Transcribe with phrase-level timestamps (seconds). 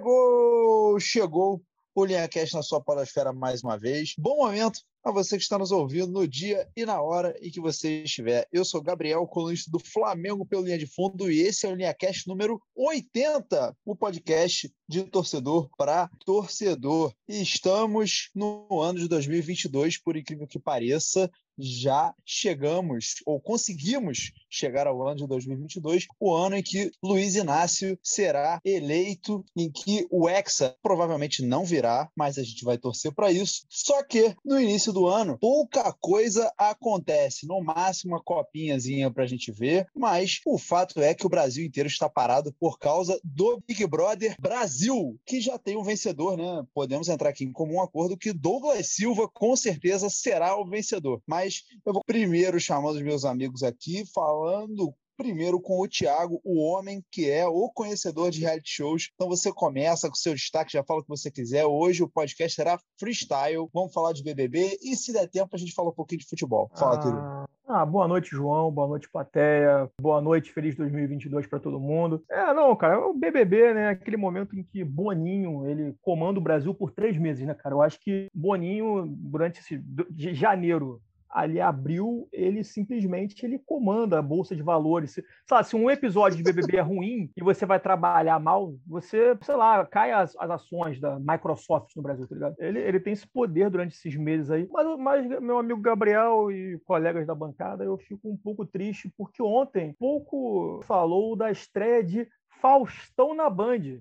[0.00, 1.62] Chegou, chegou
[1.94, 4.14] o LinhaCast na sua podosfera mais uma vez.
[4.16, 7.60] Bom momento a você que está nos ouvindo no dia e na hora em que
[7.60, 8.48] você estiver.
[8.50, 12.26] Eu sou Gabriel, colunista do Flamengo pelo Linha de Fundo, e esse é o LinhaCast
[12.28, 17.12] número 80, o podcast de torcedor para torcedor.
[17.28, 21.30] E estamos no ano de 2022, por incrível que pareça,
[21.60, 27.98] já chegamos ou conseguimos chegar ao ano de 2022, o ano em que Luiz Inácio
[28.02, 33.30] será eleito, em que o Hexa provavelmente não virá, mas a gente vai torcer para
[33.30, 33.64] isso.
[33.68, 39.26] Só que no início do ano, pouca coisa acontece, no máximo uma copinhazinha para a
[39.26, 43.62] gente ver, mas o fato é que o Brasil inteiro está parado por causa do
[43.66, 46.64] Big Brother Brasil, que já tem um vencedor, né?
[46.74, 51.22] Podemos entrar aqui em comum acordo que Douglas Silva com certeza será o vencedor.
[51.26, 56.40] Mas mas eu vou primeiro chamar os meus amigos aqui, falando primeiro com o Thiago,
[56.42, 59.10] o homem que é o conhecedor de reality shows.
[59.14, 61.66] Então você começa com seu destaque, já fala o que você quiser.
[61.66, 63.68] Hoje o podcast será freestyle.
[63.74, 66.70] Vamos falar de BBB e, se der tempo, a gente fala um pouquinho de futebol.
[66.74, 66.98] Fala, ah...
[66.98, 67.50] querido.
[67.72, 68.72] Ah, boa noite, João.
[68.72, 69.88] Boa noite, Plateia.
[70.00, 72.20] Boa noite, feliz 2022 para todo mundo.
[72.28, 73.88] É, não, cara, o BBB, né?
[73.90, 77.74] Aquele momento em que Boninho ele comanda o Brasil por três meses, né, cara?
[77.74, 79.78] Eu acho que Boninho, durante esse
[80.10, 85.12] de janeiro ali abril, ele simplesmente ele comanda a bolsa de valores.
[85.12, 89.36] Se, lá, se um episódio de BBB é ruim e você vai trabalhar mal, você,
[89.42, 92.56] sei lá, cai as, as ações da Microsoft no Brasil, tá ligado?
[92.58, 94.68] Ele, ele tem esse poder durante esses meses aí.
[94.70, 99.42] Mas, mas meu amigo Gabriel e colegas da bancada, eu fico um pouco triste porque
[99.42, 102.28] ontem pouco falou da estreia de
[102.60, 104.00] Faustão na Band.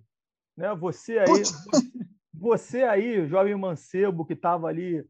[0.58, 0.76] Né?
[0.76, 1.44] Você aí,
[2.34, 5.06] você aí, jovem mancebo que estava ali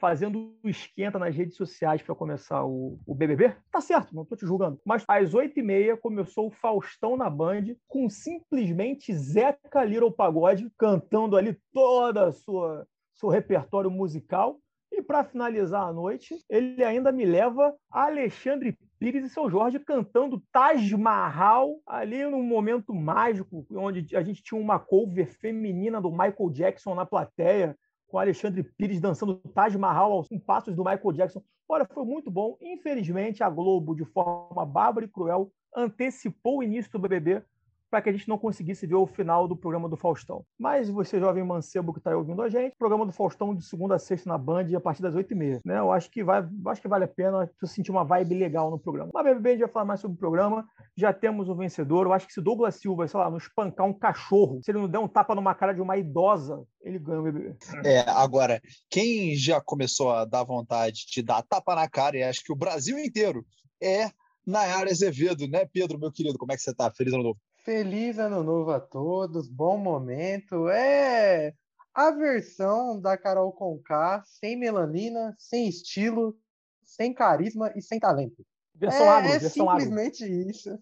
[0.00, 4.46] fazendo esquenta nas redes sociais para começar o, o BBB, tá certo, não tô te
[4.46, 4.80] julgando.
[4.84, 10.72] Mas às oito e meia começou o Faustão na Band com simplesmente Zeca Little Pagode
[10.78, 12.86] cantando ali toda a sua
[13.20, 14.58] seu repertório musical.
[14.92, 19.78] E para finalizar a noite, ele ainda me leva a Alexandre Pires e seu Jorge
[19.78, 26.10] cantando Taj Mahal ali num momento mágico, onde a gente tinha uma cover feminina do
[26.10, 27.76] Michael Jackson na plateia
[28.10, 31.42] com Alexandre Pires dançando Taj Mahal aos passos do Michael Jackson.
[31.68, 32.56] Olha, foi muito bom.
[32.60, 37.42] Infelizmente, a Globo, de forma bárbara e cruel, antecipou o início do BBB
[37.90, 40.44] para que a gente não conseguisse ver o final do programa do Faustão.
[40.58, 43.98] Mas você, jovem mancebo que está ouvindo a gente, programa do Faustão de segunda a
[43.98, 45.60] sexta na Band a partir das oito e meia.
[45.64, 45.78] Né?
[45.78, 48.78] Eu acho que, vai, acho que vale a pena você sentir uma vibe legal no
[48.78, 49.10] programa.
[49.12, 50.64] Mas BBB a gente vai falar mais sobre o programa.
[50.96, 52.06] Já temos o vencedor.
[52.06, 54.88] Eu acho que se Douglas Silva, sei lá, nos espancar um cachorro, se ele não
[54.88, 57.56] der um tapa numa cara de uma idosa, ele ganha o BBB.
[57.84, 62.44] É, agora, quem já começou a dar vontade de dar tapa na cara, e acho
[62.44, 63.44] que o Brasil inteiro,
[63.82, 64.10] é
[64.46, 66.38] Nayara Azevedo, né, Pedro, meu querido?
[66.38, 66.90] Como é que você tá?
[66.90, 67.38] Feliz ano novo.
[67.64, 70.68] Feliz ano novo a todos, bom momento.
[70.68, 71.52] É
[71.94, 76.34] a versão da Carol Conká, sem melanina, sem estilo,
[76.82, 78.44] sem carisma e sem talento.
[78.74, 80.50] Versão é, agro, é simplesmente agro.
[80.50, 80.78] isso.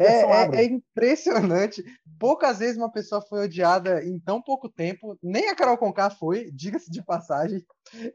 [0.00, 1.82] É, é, é, impressionante.
[2.18, 5.16] Poucas vezes uma pessoa foi odiada em tão pouco tempo.
[5.22, 7.64] Nem a Carol Conká foi, diga-se de passagem.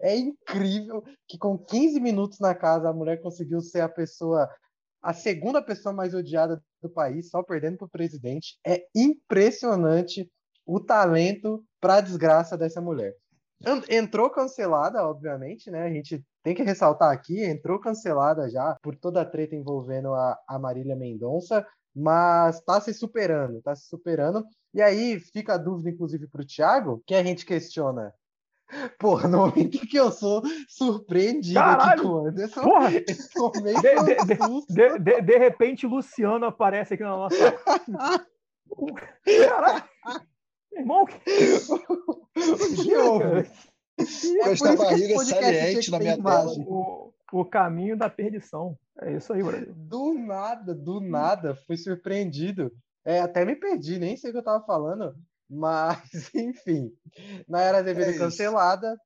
[0.02, 4.50] É incrível que com 15 minutos na casa a mulher conseguiu ser a pessoa
[5.06, 8.58] a segunda pessoa mais odiada do país, só perdendo para o presidente.
[8.66, 10.30] É impressionante
[10.66, 13.14] o talento para a desgraça dessa mulher.
[13.90, 15.84] Entrou cancelada, obviamente, né?
[15.84, 20.38] A gente tem que ressaltar aqui, entrou cancelada já por toda a treta envolvendo a,
[20.48, 21.66] a Marília Mendonça,
[21.96, 24.44] mas está se superando, está se superando.
[24.74, 28.14] E aí fica a dúvida, inclusive, para o Thiago, que a gente questiona
[29.00, 32.92] Porra, no momento que eu sou surpreendido Caralho, aqui com o Anderson, porra.
[32.92, 33.06] de,
[34.70, 37.36] de, de, de, repente, Luciano aparece aqui na nossa.
[39.26, 39.84] Caralho!
[40.74, 41.16] Irmão, que.
[42.36, 43.50] O que houve?
[43.98, 46.52] É Esta barriga saliente na minha tela.
[46.68, 48.78] O, o caminho da perdição.
[49.02, 49.74] É isso aí, Brasil.
[49.76, 52.72] Do nada, do nada, fui surpreendido.
[53.06, 55.16] É, até me perdi, nem sei o que eu tava falando.
[55.50, 56.00] Mas,
[56.34, 56.92] enfim,
[57.48, 58.98] na era devido é cancelada.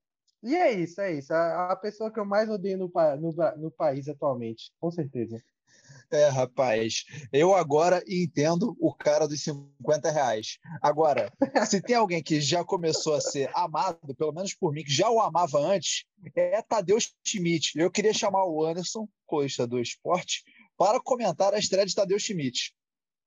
[0.42, 1.34] E é isso, é isso.
[1.34, 5.42] A, a, pessoa que eu mais odeio no, no, no país atualmente, com certeza.
[6.12, 10.58] É, rapaz, eu agora entendo o cara dos 50 reais.
[10.82, 11.32] Agora,
[11.70, 15.10] se tem alguém que já começou a ser amado, pelo menos por mim, que já
[15.10, 16.06] o amava antes,
[16.36, 17.78] é Tadeu Schmidt.
[17.78, 20.44] Eu queria chamar o Anderson, coista do esporte,
[20.76, 22.74] para comentar a estreia de Tadeu Schmidt.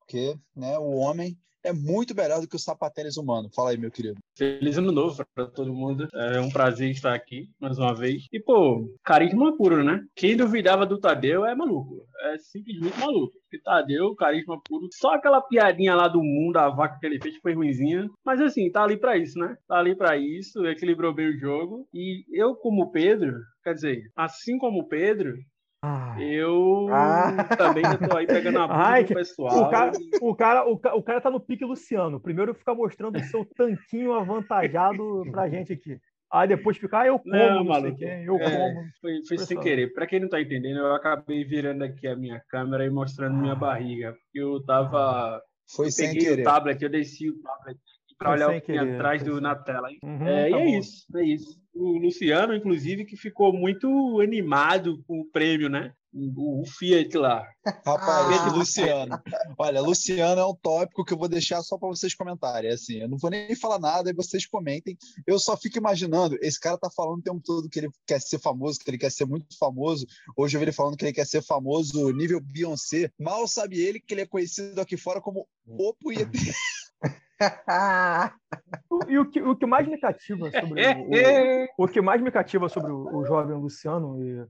[0.01, 3.49] Porque né, o homem é muito melhor do que o sapatênis humano.
[3.55, 4.19] Fala aí, meu querido.
[4.37, 6.09] Feliz ano novo para todo mundo.
[6.15, 8.27] É um prazer estar aqui mais uma vez.
[8.33, 10.05] E, pô, carisma puro, né?
[10.15, 12.07] Quem duvidava do Tadeu é maluco.
[12.33, 13.33] É simplesmente maluco.
[13.43, 14.89] Porque Tadeu, carisma puro.
[14.93, 18.09] Só aquela piadinha lá do mundo, a vaca que ele fez foi ruimzinha.
[18.25, 19.57] Mas assim, tá ali para isso, né?
[19.69, 21.87] Tá ali para isso, equilibrou bem o jogo.
[21.93, 25.37] E eu, como Pedro, quer dizer, assim como o Pedro,
[25.83, 26.17] ah.
[26.23, 27.45] Eu ah.
[27.57, 29.63] também estou aí pegando a bunda do pessoal.
[29.63, 32.21] O cara, o, cara, o, cara, o cara tá no pique Luciano.
[32.21, 35.99] Primeiro fica mostrando o seu tanquinho avantajado pra gente aqui.
[36.33, 38.85] Aí depois fica, ah, eu como, não, não sei quem, eu é, como.
[39.01, 39.93] Foi, foi sem querer.
[39.93, 43.53] Para quem não tá entendendo, eu acabei virando aqui a minha câmera e mostrando minha
[43.53, 43.57] ah.
[43.57, 44.13] barriga.
[44.13, 45.43] Porque eu tava.
[45.75, 46.43] Foi eu sem querer.
[46.43, 47.79] o tablet, eu desci o tablet
[48.23, 49.89] para olhar o que atrás do, na tela.
[50.03, 51.61] Uhum, é, tá e é isso, é isso.
[51.75, 55.93] O Luciano, inclusive, que ficou muito animado com o prêmio, né?
[56.15, 57.49] O, Fiat lá.
[57.65, 58.53] Rapaz, ah.
[58.53, 59.23] Luciano.
[59.57, 62.71] Olha, Luciano é um tópico que eu vou deixar só para vocês comentarem.
[62.71, 64.97] Assim, eu não vou nem falar nada, e vocês comentem.
[65.27, 68.39] Eu só fico imaginando, esse cara tá falando o tempo todo que ele quer ser
[68.39, 70.07] famoso, que ele quer ser muito famoso.
[70.37, 73.11] Hoje eu vi ele falando que ele quer ser famoso nível Beyoncé.
[73.19, 76.55] Mal sabe ele que ele é conhecido aqui fora como o Punheteiro.
[79.09, 80.83] e o que, o que mais me cativa sobre
[81.79, 84.47] o, o, o que mais me cativa sobre o, o jovem Luciano e, e,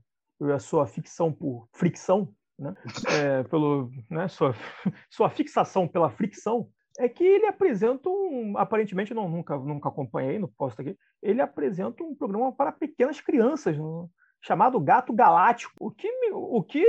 [0.51, 2.73] a sua ficção por fricção, né?
[3.07, 4.27] É, pelo, né?
[4.27, 4.53] Sua,
[5.09, 6.67] sua fixação pela fricção,
[6.99, 12.03] é que ele apresenta um, aparentemente não nunca nunca acompanhei, não posso aqui, ele apresenta
[12.03, 14.09] um programa para pequenas crianças, no,
[14.41, 15.73] chamado Gato Galáctico.
[15.79, 16.85] O que, o que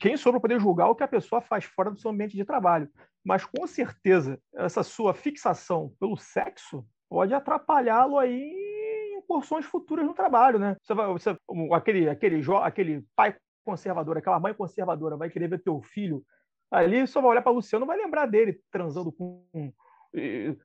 [0.00, 2.44] quem sou para poder julgar o que a pessoa faz fora do seu ambiente de
[2.44, 2.88] trabalho?
[3.24, 8.71] mas com certeza essa sua fixação pelo sexo pode atrapalhá-lo aí
[9.32, 10.76] porções futuras no trabalho, né?
[10.82, 11.34] Você vai, você,
[11.72, 13.34] aquele, aquele, aquele pai
[13.64, 16.22] conservador, aquela mãe conservadora vai querer ver teu filho
[16.70, 19.42] ali, só vai olhar para Luciano, vai lembrar dele transando com,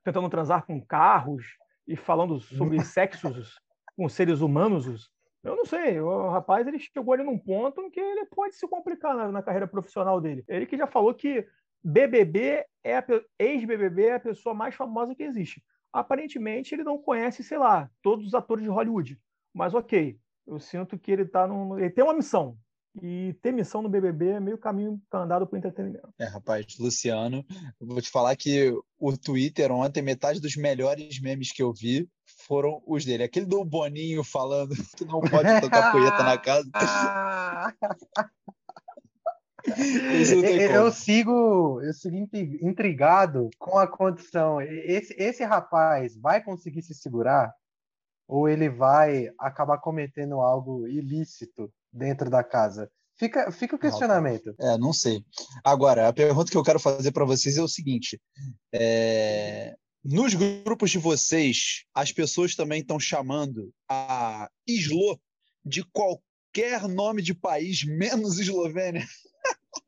[0.03, 1.45] tentando transar com carros
[1.87, 3.57] e falando sobre sexos
[3.95, 5.09] com seres humanos.
[5.41, 8.67] Eu não sei, o rapaz ele chegou ali num ponto em que ele pode se
[8.67, 10.43] complicar na, na carreira profissional dele.
[10.45, 11.47] Ele que já falou que
[11.81, 13.03] BBB é
[13.39, 15.63] ex-BBB é a pessoa mais famosa que existe.
[15.91, 19.19] Aparentemente ele não conhece, sei lá, todos os atores de Hollywood.
[19.53, 22.57] Mas ok, eu sinto que ele tá num, ele tem uma missão.
[23.01, 26.09] E ter missão no BBB é meio caminho andado para o entretenimento.
[26.17, 27.45] É, rapaz, Luciano,
[27.79, 32.09] eu vou te falar que o Twitter ontem, metade dos melhores memes que eu vi
[32.47, 33.23] foram os dele.
[33.23, 36.69] Aquele do Boninho falando que não pode tocar punheta na casa.
[39.65, 42.15] eu sigo, eu sigo
[42.61, 44.61] intrigado com a condição.
[44.61, 47.51] Esse, esse rapaz vai conseguir se segurar?
[48.27, 52.89] Ou ele vai acabar cometendo algo ilícito dentro da casa?
[53.17, 54.53] Fica, fica o questionamento.
[54.59, 55.23] É, não sei.
[55.63, 58.21] Agora, a pergunta que eu quero fazer para vocês é o seguinte:
[58.71, 59.75] é...
[60.03, 65.19] nos grupos de vocês, as pessoas também estão chamando a Islo
[65.65, 69.05] de qualquer nome de país menos Eslovênia?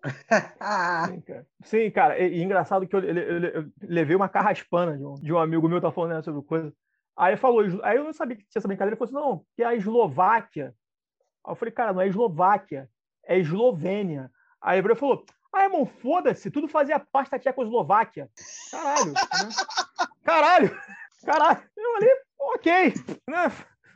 [1.10, 1.48] Sim, cara.
[1.64, 2.20] Sim, cara.
[2.20, 5.38] E, e engraçado que eu, eu, eu, eu, levei uma carraspana de um, de um
[5.38, 6.74] amigo meu, tá falando né, sobre coisa.
[7.18, 8.96] Aí falou, aí eu não sabia que tinha essa brincadeira.
[8.96, 10.74] Ele falou assim: não, que é a Eslováquia.
[11.46, 12.90] Aí eu falei, cara, não é Eslováquia,
[13.26, 14.32] é Eslovênia.
[14.62, 18.30] Aí ele falou: ah, irmão, foda-se, tudo fazia parte da Tchecoslováquia.
[18.72, 19.12] Caralho.
[19.12, 19.20] né?
[20.24, 20.82] Caralho.
[21.26, 21.62] Caralho.
[21.76, 22.94] Eu falei, ok.
[23.28, 23.52] Né?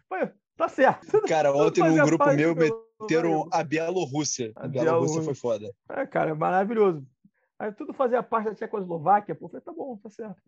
[0.10, 1.22] Foi, tá certo.
[1.28, 2.56] Cara, ontem num grupo meu
[3.04, 4.52] meteram a Bielorrússia.
[4.56, 5.72] A, Bielorrússia foi foda.
[5.90, 7.06] É, cara, é maravilhoso.
[7.60, 10.42] Aí tudo fazia parte da Tchecoslováquia, pô, falei, tá bom, tá certo.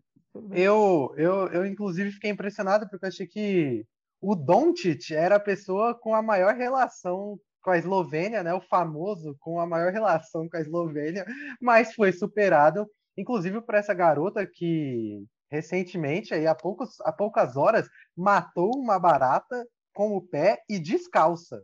[0.50, 3.86] Eu, eu, eu, inclusive, fiquei impressionado porque eu achei que
[4.20, 8.54] o Doncic era a pessoa com a maior relação com a Eslovênia, né?
[8.54, 11.26] O famoso com a maior relação com a Eslovênia,
[11.60, 17.88] mas foi superado, inclusive por essa garota que recentemente, aí há, poucos, há poucas horas,
[18.16, 21.62] matou uma barata com o pé e descalça.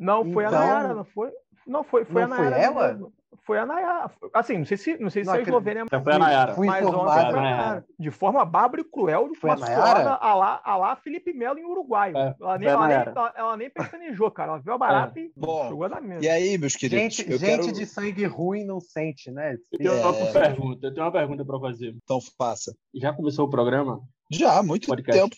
[0.00, 0.58] Não, foi então...
[0.58, 1.30] a Nayara, não foi?
[1.66, 2.56] Não, foi, foi não a Nayara.
[2.56, 2.88] Foi ela?
[2.88, 3.12] Mesmo.
[3.42, 4.10] Foi a Nayara.
[4.32, 6.54] Assim, não sei se, não sei se não, a Eslovênia então foi a Nayara.
[6.54, 7.84] Fui mas ontem Nayara.
[7.98, 11.64] De forma bárbara e cruel, foi uma suada a lá, a lá Felipe Melo em
[11.64, 12.12] Uruguai.
[12.14, 14.52] É, ela, nem, ela, nem, ela, ela nem pestanejou, cara.
[14.52, 15.24] Ela viu a barata é.
[15.24, 16.24] e Bom, jogou na mesa.
[16.24, 17.16] E aí, meus queridos?
[17.16, 17.72] Gente, gente quero...
[17.72, 19.56] de sangue ruim não sente, né?
[19.72, 20.06] Eu tenho, é...
[20.06, 21.94] uma pergunta, eu tenho uma pergunta para fazer.
[22.02, 22.74] Então faça.
[22.94, 24.00] Já começou o programa?
[24.30, 25.20] Já, muito Podcast.
[25.20, 25.36] tempo.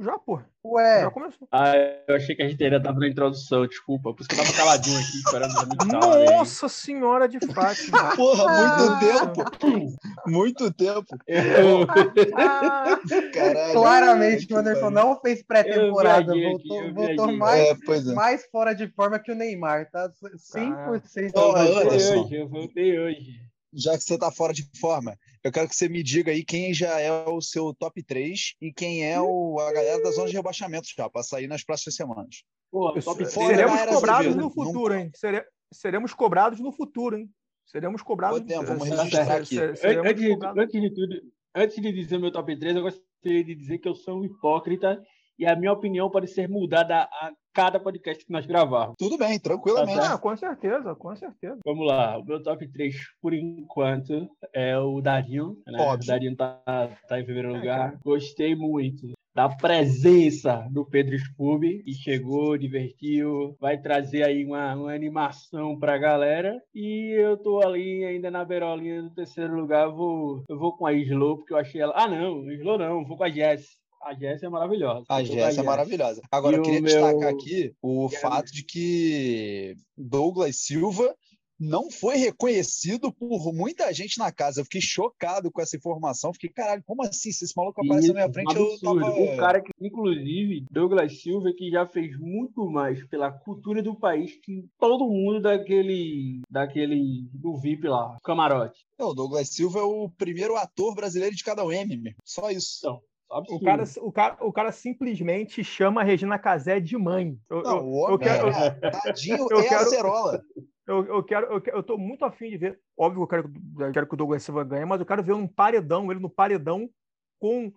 [0.00, 0.40] Já, pô.
[0.64, 1.02] Ué.
[1.02, 1.46] Já começou.
[1.52, 1.74] Ah,
[2.08, 4.14] eu achei que a gente ainda tava na introdução, desculpa.
[4.14, 7.98] Por isso que eu tava caladinho aqui, esperando os Nossa senhora de Fátima.
[8.16, 9.90] Porra, muito tempo.
[10.26, 11.18] Muito tempo.
[11.26, 11.86] Eu...
[13.32, 13.72] Caralho.
[13.74, 16.32] Claramente o Anderson não fez pré-temporada.
[16.32, 18.14] Voltou, voltou mais, é, é.
[18.14, 20.10] mais fora de forma que o Neymar, tá?
[20.10, 21.40] 100% ah.
[21.40, 22.28] oh, Anderson.
[22.30, 23.49] Eu voltei hoje.
[23.72, 26.74] Já que você tá fora de forma, eu quero que você me diga aí quem
[26.74, 30.36] já é o seu top 3 e quem é o, a galera da zona de
[30.36, 32.42] rebaixamento já, para sair nas próximas semanas.
[32.70, 35.10] Pô, top Seremos cobrados no futuro, hein?
[35.14, 35.44] Sere...
[35.72, 37.30] Seremos cobrados no futuro, hein?
[37.64, 38.40] Seremos cobrados.
[38.40, 39.58] Tempo, vamos registrar aqui.
[39.58, 41.22] Antes, antes, de tudo,
[41.54, 45.00] antes de dizer meu top 3, eu gostaria de dizer que eu sou um hipócrita
[45.40, 48.94] e a minha opinião pode ser mudada a cada podcast que nós gravarmos.
[48.98, 49.98] Tudo bem, tranquilamente.
[49.98, 51.58] Tá ah, com certeza, com certeza.
[51.64, 55.56] Vamos lá, o meu top 3, por enquanto, é o Darinho.
[55.66, 55.80] Né?
[55.80, 56.60] O Darinho tá,
[57.08, 57.98] tá em primeiro lugar.
[58.04, 64.92] Gostei muito da presença do Pedro Scooby, que chegou, divertiu, vai trazer aí uma, uma
[64.92, 66.60] animação pra galera.
[66.74, 70.92] E eu tô ali ainda na beirolinha do terceiro lugar, vou, eu vou com a
[70.92, 71.94] Slow, porque eu achei ela.
[71.96, 73.80] Ah, não, Slow não, vou com a Jess.
[74.00, 75.04] A Jess é maravilhosa.
[75.08, 76.22] A Jess é maravilhosa.
[76.30, 76.90] Agora, e eu queria meu...
[76.90, 81.14] destacar aqui o fato de que Douglas Silva
[81.60, 84.60] não foi reconhecido por muita gente na casa.
[84.60, 86.32] Eu fiquei chocado com essa informação.
[86.32, 87.30] Fiquei, caralho, como assim?
[87.30, 89.10] Se esse maluco aparece na minha frente, eu tava...
[89.10, 94.38] O cara que, inclusive, Douglas Silva, que já fez muito mais pela cultura do país
[94.42, 98.80] que todo mundo daquele, daquele, do VIP lá, camarote.
[98.98, 102.78] É, o Douglas Silva é o primeiro ator brasileiro de cada M, só isso.
[102.78, 107.38] Então, o cara, o, cara, o cara simplesmente chama a Regina Casé de mãe.
[107.48, 110.42] Eu, não, eu, o homem eu quero, é, tadinho eu é quero, acerola.
[110.86, 112.80] Eu, eu, quero, eu, eu tô muito afim de ver.
[112.98, 115.34] Óbvio que eu quero, eu quero que o Douglas Silva ganhe, mas eu quero ver
[115.34, 116.90] um paredão, ele no paredão
[117.38, 117.72] com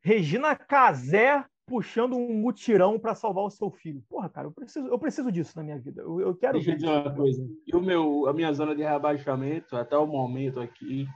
[0.00, 4.02] Regina Casé puxando um mutirão para salvar o seu filho.
[4.08, 6.02] Porra, cara, eu preciso, eu preciso disso na minha vida.
[6.02, 6.78] Eu, eu quero Deixa ver.
[6.78, 7.48] Deixa eu dizer uma coisa.
[7.66, 11.06] E o meu, a minha zona de rebaixamento, até o momento aqui,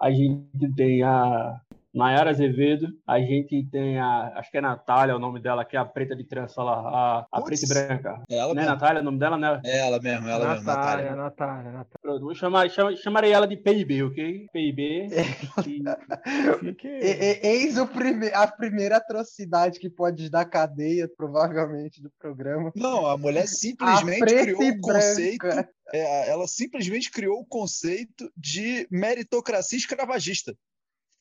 [0.00, 1.60] a gente tem a
[1.92, 5.80] Nayara Azevedo, a gente tem a, acho que é Natália o nome dela, que é
[5.80, 8.22] a preta de trança lá, a, a preta e branca.
[8.28, 9.60] É ela Não é Natália o nome dela, né?
[9.64, 11.16] É ela mesmo, ela Natália, mesmo, Natália.
[11.16, 11.86] Natália, Natália.
[12.00, 14.46] Pronto, vou chamar, chama, chamarei ela de PIB, ok?
[14.52, 15.08] PIB.
[15.66, 17.40] e...
[17.42, 18.28] Eis o prime...
[18.32, 22.72] a primeira atrocidade que pode dar cadeia, provavelmente, do programa.
[22.76, 25.46] Não, a mulher simplesmente a criou o conceito
[25.92, 30.56] é, ela simplesmente criou o conceito de meritocracia escravagista.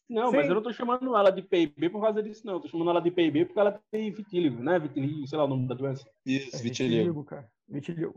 [0.09, 0.37] Não, Sim.
[0.37, 2.53] mas eu não tô chamando ela de PIB por causa disso, não.
[2.53, 4.79] Eu tô chamando ela de PIB porque ela tem vitíligo, né?
[4.79, 6.09] Vitíligo, sei lá o nome da doença.
[6.25, 7.23] Isso, é vitíligo.
[7.23, 7.47] cara.
[7.67, 8.15] Vitíligo.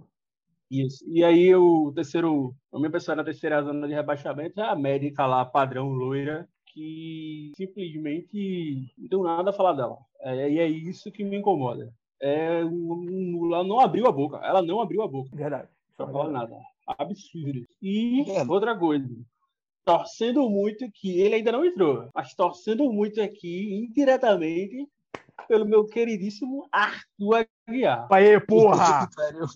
[0.70, 1.04] Isso.
[1.06, 5.26] E aí o terceiro, a minha pessoa na terceira zona de rebaixamento é a médica
[5.26, 9.98] lá, padrão loira, que simplesmente não tem nada a falar dela.
[10.20, 11.92] É, e é isso que me incomoda.
[12.22, 14.38] É, ela não abriu a boca.
[14.38, 15.28] Ela não abriu a boca.
[15.34, 15.68] Verdade.
[15.98, 16.56] Não fala nada.
[16.86, 17.66] Absurdo.
[17.82, 18.42] E é.
[18.44, 19.06] outra coisa
[19.84, 24.86] torcendo muito que ele ainda não entrou, mas torcendo muito aqui, indiretamente,
[25.48, 28.04] pelo meu queridíssimo Arthur Aguiar.
[28.04, 29.08] Isso aí, porra!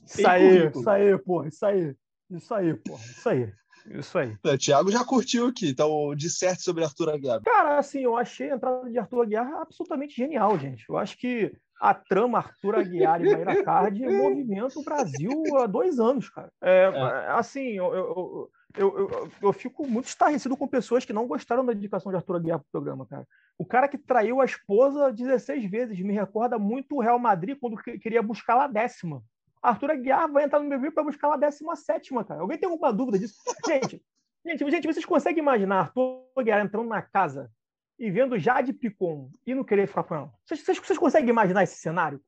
[0.04, 1.96] Isso aí, isso aí, porra, isso aí.
[2.30, 3.52] Isso aí, porra, isso aí.
[3.88, 4.36] Isso aí.
[4.44, 7.40] O Thiago já curtiu aqui, então disserte sobre Arthur Aguiar.
[7.42, 10.84] Cara, assim, eu achei a entrada de Arthur Aguiar absolutamente genial, gente.
[10.88, 16.00] Eu acho que a trama Arthur Aguiar e Mayra Card movimenta o Brasil há dois
[16.00, 16.50] anos, cara.
[16.62, 17.30] É, é.
[17.30, 21.72] Assim, eu, eu, eu, eu, eu, fico muito estarrecido com pessoas que não gostaram da
[21.72, 23.26] dedicação de Arthur Aguiar para o programa, cara.
[23.58, 27.76] O cara que traiu a esposa 16 vezes me recorda muito o Real Madrid quando
[27.76, 29.22] queria buscar lá a décima.
[29.62, 32.40] Arthur Aguiar vai entrar no meu vídeo para buscar lá a décima sétima, cara.
[32.40, 33.36] Alguém tem alguma dúvida disso?
[33.66, 34.02] Gente,
[34.44, 37.50] gente, gente, vocês conseguem imaginar Arthur Aguiar entrando na casa
[37.98, 40.32] e vendo Jade Picon e não querer ficar com ela?
[40.44, 42.20] Vocês, vocês, vocês conseguem imaginar esse cenário?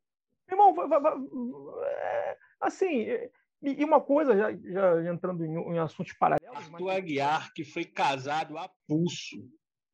[0.50, 1.12] Irmão, vai, vai, vai,
[1.84, 3.06] é, assim,
[3.62, 6.56] e, uma coisa, já, já entrando em, em, assuntos paralelos.
[6.56, 6.96] Arthur mas...
[6.96, 9.36] Aguiar, que foi casado a pulso.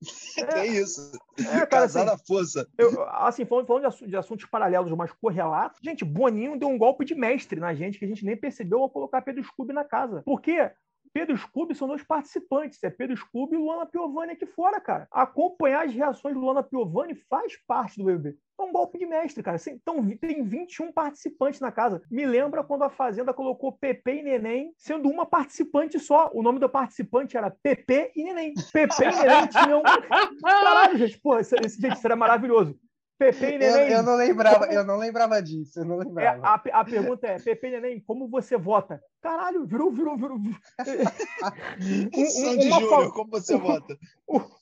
[0.54, 1.12] É, é isso.
[1.38, 2.68] É, cara, casado assim, força.
[2.76, 7.06] Eu, assim, falando, falando de, de, assuntos paralelos, mas correlatos, gente, Boninho deu um golpe
[7.06, 10.23] de mestre na gente que a gente nem percebeu ao colocar Pedro Scooby na casa.
[10.23, 10.71] Por quê?
[11.14, 12.83] Pedro Scooby são dois participantes.
[12.83, 15.06] É Pedro Scooby e Luana Piovani aqui fora, cara.
[15.12, 18.37] Acompanhar as reações do Luana Piovani faz parte do BBB.
[18.59, 19.56] É um golpe de mestre, cara.
[19.68, 22.02] Então, tem 21 participantes na casa.
[22.11, 26.30] Me lembra quando a Fazenda colocou Pepe e Neném, sendo uma participante só.
[26.35, 28.54] O nome do participante era Pepe e Neném.
[28.73, 29.83] Pepe e Neném tinham.
[30.42, 32.76] Caralho, gente, pô, isso, gente, isso era maravilhoso.
[33.18, 33.90] Pepe e Neném.
[33.90, 35.80] Eu, eu, não lembrava, eu não lembrava disso.
[35.80, 36.68] Eu não é, lembrava.
[36.68, 39.00] É, a, a pergunta é: Pepe e Neném, como você vota?
[39.23, 40.38] Caralho, virou, virou, virou.
[40.38, 43.97] um, Sandy uma Júnior, como você vota?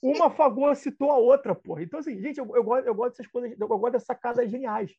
[0.01, 1.83] Uma fagou citou a outra, porra.
[1.83, 4.91] Então, assim, gente, eu, eu, gosto, eu gosto dessas coisas, eu gosto dessas sacadas geniais.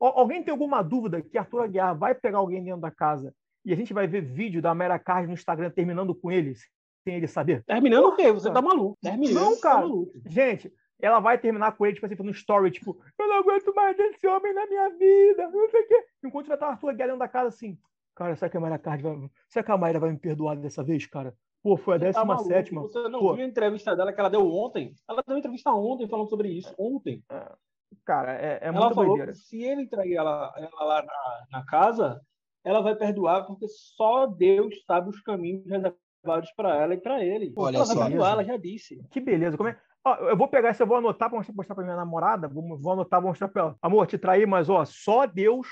[0.00, 3.34] Alguém tem alguma dúvida que Arthur Aguiar vai pegar alguém dentro da casa
[3.64, 6.68] e a gente vai ver vídeo da Mera Card no Instagram terminando com eles,
[7.02, 7.64] sem ele saber?
[7.64, 8.30] Terminando o quê?
[8.32, 8.98] Você tá maluco.
[9.00, 9.76] Terminando, não, cara.
[9.76, 10.12] Tá maluco.
[10.26, 10.72] Gente,
[11.04, 14.26] ela vai terminar com ele, tipo assim, no story, tipo, eu não aguento mais desse
[14.26, 16.04] homem na minha vida, não sei o quê.
[16.24, 17.78] Enquanto vai estar o Arthur dentro da casa assim,
[18.14, 19.30] cara, será que a Mayra Card vai...
[19.48, 21.34] Será que a Mayra vai me perdoar dessa vez, cara?
[21.62, 23.34] Pô, foi a 17 tá Você não Pô.
[23.34, 24.94] viu a entrevista dela que ela deu ontem?
[25.08, 26.74] Ela deu uma entrevista ontem falando sobre isso.
[26.78, 27.24] Ontem.
[27.30, 27.52] É,
[28.04, 32.20] cara, é, é ela falou que se ele entregar ela, ela lá na, na casa,
[32.62, 37.54] ela vai perdoar porque só Deus sabe os caminhos reservados para ela e para ele.
[37.56, 37.94] Olha ela só.
[37.94, 39.02] vai perdoar, ela já disse.
[39.10, 39.56] Que beleza.
[39.56, 39.80] Como é?
[40.04, 42.92] Ó, eu vou pegar isso, eu vou anotar para mostrar para minha namorada, vou, vou
[42.92, 43.76] anotar, vou mostrar para ela.
[43.80, 45.66] Amor, te traí, mas ó, só Deus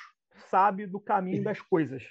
[0.51, 2.03] sabe do caminho das coisas.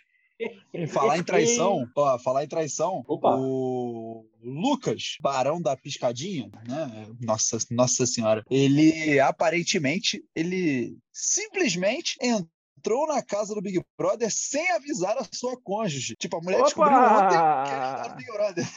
[0.74, 3.36] Em falar em traição, ó, falar em traição, Opa.
[3.38, 7.08] o Lucas, barão da piscadinha, né?
[7.20, 8.44] Nossa, nossa senhora.
[8.50, 16.16] Ele aparentemente, ele simplesmente entrou na casa do Big Brother sem avisar a sua cônjuge.
[16.16, 16.66] Tipo, a mulher Opa!
[16.66, 18.68] descobriu ontem que tá no Big Brother.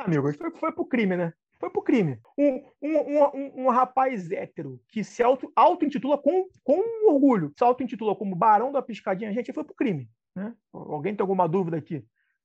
[0.00, 1.32] Amigo, foi, foi pro crime, né?
[1.64, 2.18] Foi pro crime.
[2.36, 5.22] Um, um, um, um, rapaz hétero que se
[5.56, 10.06] auto-intitula com, com orgulho, se auto-intitula como barão da piscadinha, gente, foi pro crime.
[10.36, 10.54] Né?
[10.70, 12.04] Alguém tem alguma dúvida aqui?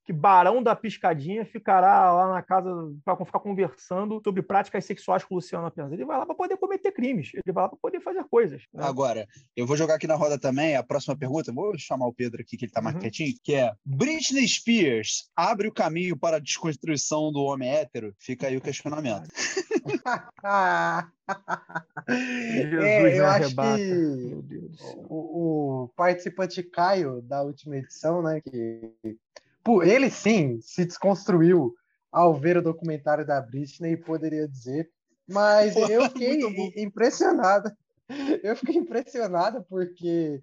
[0.09, 2.67] Que Barão da Piscadinha ficará lá na casa
[3.05, 5.91] para ficar conversando sobre práticas sexuais com o Luciano apenas.
[5.91, 8.63] Ele vai lá para poder cometer crimes, ele vai lá para poder fazer coisas.
[8.73, 8.83] Né?
[8.83, 12.41] Agora, eu vou jogar aqui na roda também a próxima pergunta, vou chamar o Pedro
[12.41, 13.01] aqui, que ele está mais uhum.
[13.01, 18.11] quietinho, que é Britney Spears abre o caminho para a desconstrução do homem hétero?
[18.17, 19.29] Fica aí o questionamento.
[22.07, 24.35] é, eu acho que
[25.07, 28.91] o, o, participante Caio da última edição, né, que
[29.83, 31.73] ele sim se desconstruiu
[32.11, 34.89] ao ver o documentário da Britney, poderia dizer,
[35.27, 36.41] mas eu fiquei
[36.77, 37.71] impressionado.
[38.41, 40.41] Eu fiquei impressionado porque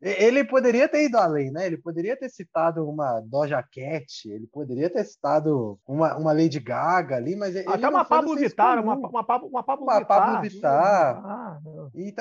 [0.00, 1.66] ele poderia ter ido além, né?
[1.66, 7.16] Ele poderia ter citado uma Doja Cat, ele poderia ter citado uma, uma Lady Gaga
[7.16, 10.20] ali, mas ele até uma Pablo Vittar, uma, uma, Pablo, uma Pablo uma Vittar.
[10.20, 11.24] Pablo Vittar.
[11.24, 11.60] Ah,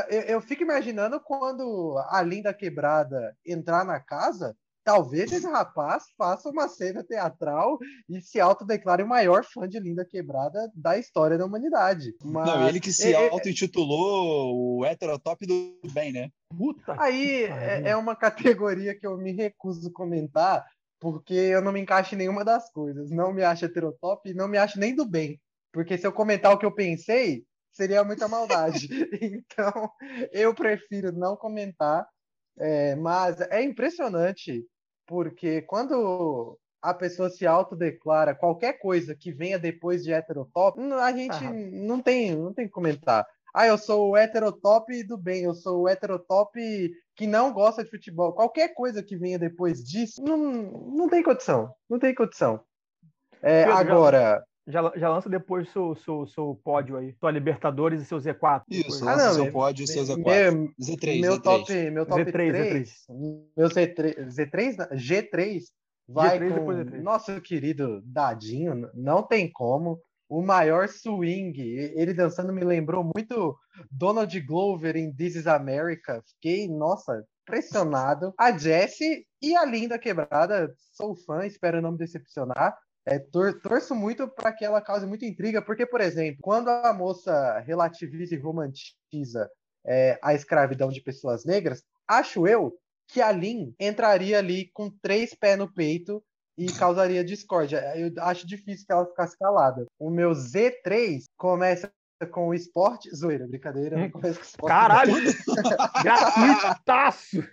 [0.09, 4.55] eu, eu fico imaginando quando a Linda Quebrada entrar na casa,
[4.89, 7.77] talvez esse rapaz faça uma cena teatral
[8.09, 12.15] e se autodeclare o maior fã de Linda Quebrada da história da humanidade.
[12.23, 12.47] Mas...
[12.47, 16.31] Não, ele que se é, é auto-intitulou o heterotop do bem, né?
[16.57, 20.65] Puta Aí é, é, uma categoria que eu me recuso comentar,
[20.99, 23.11] porque eu não me encaixo em nenhuma das coisas.
[23.11, 25.39] Não me acho heterotop e não me acho nem do bem.
[25.71, 28.89] Porque se eu comentar o que eu pensei, seria muita maldade.
[29.21, 29.91] então,
[30.31, 32.07] eu prefiro não comentar.
[32.57, 34.65] É, mas é impressionante
[35.09, 41.43] porque quando a pessoa se autodeclara qualquer coisa que venha depois de heterotop, a gente
[41.43, 41.51] ah.
[41.51, 43.25] não tem, não tem que comentar.
[43.51, 46.53] Ah, eu sou o heterotop do bem, eu sou o heterotop
[47.15, 48.33] que não gosta de futebol.
[48.33, 51.73] Qualquer coisa que venha depois disso, não, não tem condição.
[51.89, 52.61] Não tem condição.
[53.41, 57.13] É, agora, já, já lança depois seu, seu, seu pódio aí.
[57.19, 58.63] Sua Libertadores e seu Z4.
[58.69, 60.17] Isso, lança ah, não, seu pódio e seu Z4.
[60.17, 61.41] Meu, Z3, meu Z3.
[61.41, 62.89] top, meu top Z3, 3, Z3.
[63.57, 65.61] Meu Z3, Z3, G3
[66.07, 67.01] vai G3 com Z3.
[67.01, 69.99] nosso querido Dadinho, não tem como.
[70.27, 73.57] O maior swing, ele dançando me lembrou muito
[73.89, 76.21] Donald Glover em This is America.
[76.23, 78.31] Fiquei, nossa, impressionado.
[78.37, 82.77] A Jessie e a Linda Quebrada, sou fã, espero não me decepcionar.
[83.09, 86.93] É, tor torço muito para que ela cause muita intriga, porque, por exemplo, quando a
[86.93, 89.49] moça relativiza e romantiza
[89.83, 95.33] é, a escravidão de pessoas negras, acho eu que a Lin entraria ali com três
[95.33, 96.23] pés no peito
[96.55, 97.81] e causaria discórdia.
[97.97, 99.87] Eu acho difícil que ela ficasse calada.
[99.97, 101.91] O meu Z3 começa
[102.31, 103.09] com o esporte.
[103.15, 103.97] Zoeira, brincadeira.
[103.97, 104.11] Hum.
[104.11, 104.71] Começa com esporte.
[104.71, 105.15] Caralho!
[106.03, 107.43] Gratuitaço!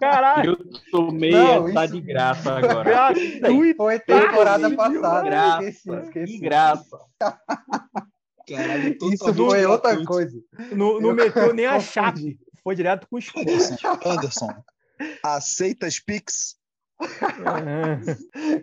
[0.00, 0.52] Caralho!
[0.52, 1.94] Eu tomei não, essa isso...
[1.94, 3.14] de graça agora.
[3.76, 5.22] Foi temporada passada.
[5.22, 6.32] Graça, esqueci, esqueci.
[6.32, 6.98] Que graça.
[8.48, 10.38] Caralho, isso foi outra coisa.
[10.72, 12.38] Não, não meteu nem a chave.
[12.62, 14.48] Foi direto com o Anderson, Anderson,
[15.22, 16.60] aceita as Pix?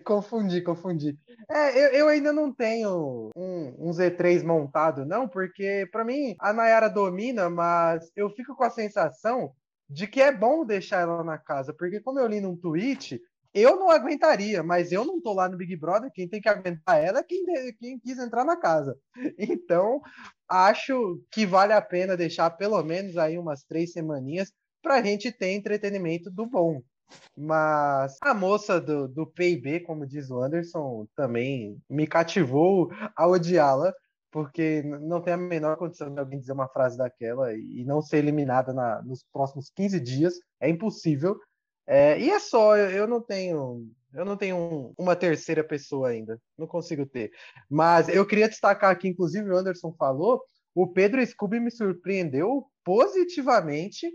[0.06, 1.18] confundi, confundi.
[1.50, 6.54] É, eu, eu, ainda não tenho um, um, Z3 montado, não, porque para mim a
[6.54, 9.52] Nayara domina, mas eu fico com a sensação
[9.90, 13.22] de que é bom deixar ela na casa, porque como eu li num tweet,
[13.54, 17.04] eu não aguentaria, mas eu não tô lá no Big Brother, quem tem que aguentar
[17.04, 17.44] ela é quem,
[17.80, 18.98] quem quis entrar na casa.
[19.40, 20.02] Então,
[20.48, 25.32] acho que vale a pena deixar pelo menos aí umas três semaninhas para a gente
[25.32, 26.82] ter entretenimento do bom.
[27.36, 33.94] Mas a moça do, do PIB, como diz o Anderson, também me cativou a odiá-la,
[34.32, 38.18] porque não tem a menor condição de alguém dizer uma frase daquela e não ser
[38.18, 40.36] eliminada na, nos próximos 15 dias.
[40.60, 41.40] É impossível.
[41.86, 43.88] É, e é só, eu não tenho.
[44.14, 46.40] Eu não tenho um, uma terceira pessoa ainda.
[46.58, 47.32] Não consigo ter.
[47.70, 50.42] Mas eu queria destacar aqui, inclusive, o Anderson falou,
[50.74, 54.08] o Pedro Scooby me surpreendeu positivamente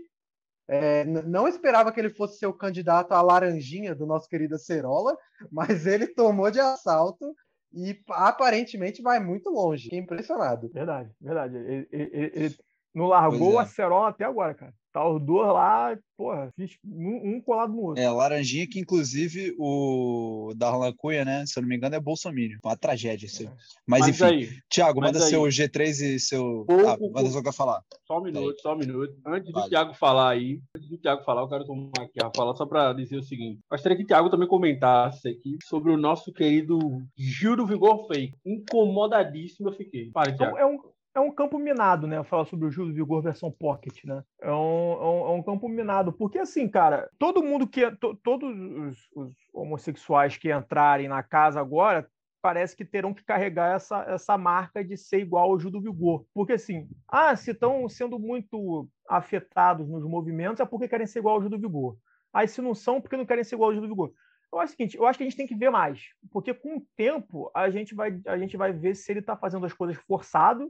[0.67, 5.17] É, não esperava que ele fosse ser o candidato à laranjinha do nosso querido Acerola,
[5.51, 7.35] mas ele tomou de assalto
[7.73, 9.85] e aparentemente vai muito longe.
[9.85, 10.69] Fiquei impressionado.
[10.71, 11.57] Verdade, verdade.
[11.57, 12.55] Ele, ele, ele
[12.93, 13.55] não largou é.
[13.55, 14.73] o Acerola até agora, cara.
[14.93, 18.03] Tá os dois lá, porra, fiz um, um, colado no outro.
[18.03, 21.43] É, Laranjinha, que inclusive o Darlan Cunha, né?
[21.47, 22.59] Se eu não me engano, é Bolsonaro.
[22.63, 23.47] Uma tragédia isso aí.
[23.47, 23.51] É.
[23.87, 25.29] Mas, mas, enfim, aí, Thiago, manda aí.
[25.29, 26.63] seu G3 e seu.
[26.67, 27.81] Pouco, ah, manda seu que falar.
[28.05, 29.15] Só um minuto, só um minuto.
[29.25, 29.65] Antes vale.
[29.65, 32.63] do Thiago falar aí, antes do Thiago falar, eu quero tomar aqui a fala só
[32.63, 33.61] para dizer o seguinte.
[33.71, 36.77] Gostaria que o Thiago também comentasse aqui sobre o nosso querido
[37.17, 38.35] Gil do Vigor Fake.
[38.45, 40.11] Incomodadíssimo eu fiquei.
[40.11, 40.55] Fale, Thiago.
[40.55, 40.77] É um,
[41.15, 42.23] é um campo minado, né?
[42.23, 44.23] Falar sobre o Júlio Vigor versão Pocket, né?
[44.41, 46.11] É um, é um, é um, campo minado.
[46.11, 47.89] Porque, assim, cara, todo mundo que.
[47.97, 52.09] To, todos os, os, homossexuais que entrarem na casa agora
[52.41, 56.25] parece que terão que carregar essa, essa marca de ser igual ao Júlio Vigor.
[56.33, 61.35] Porque, assim, ah, se estão sendo muito afetados nos movimentos, é porque querem ser igual
[61.35, 61.95] ao Júlio Vigor.
[62.33, 64.11] Aí, se não são, porque não querem ser igual ao Júlio Vigor.
[64.51, 66.77] Eu acho o seguinte, eu acho que a gente tem que ver mais, porque com
[66.77, 69.97] o tempo a gente vai, a gente vai ver se ele está fazendo as coisas
[70.05, 70.69] forçado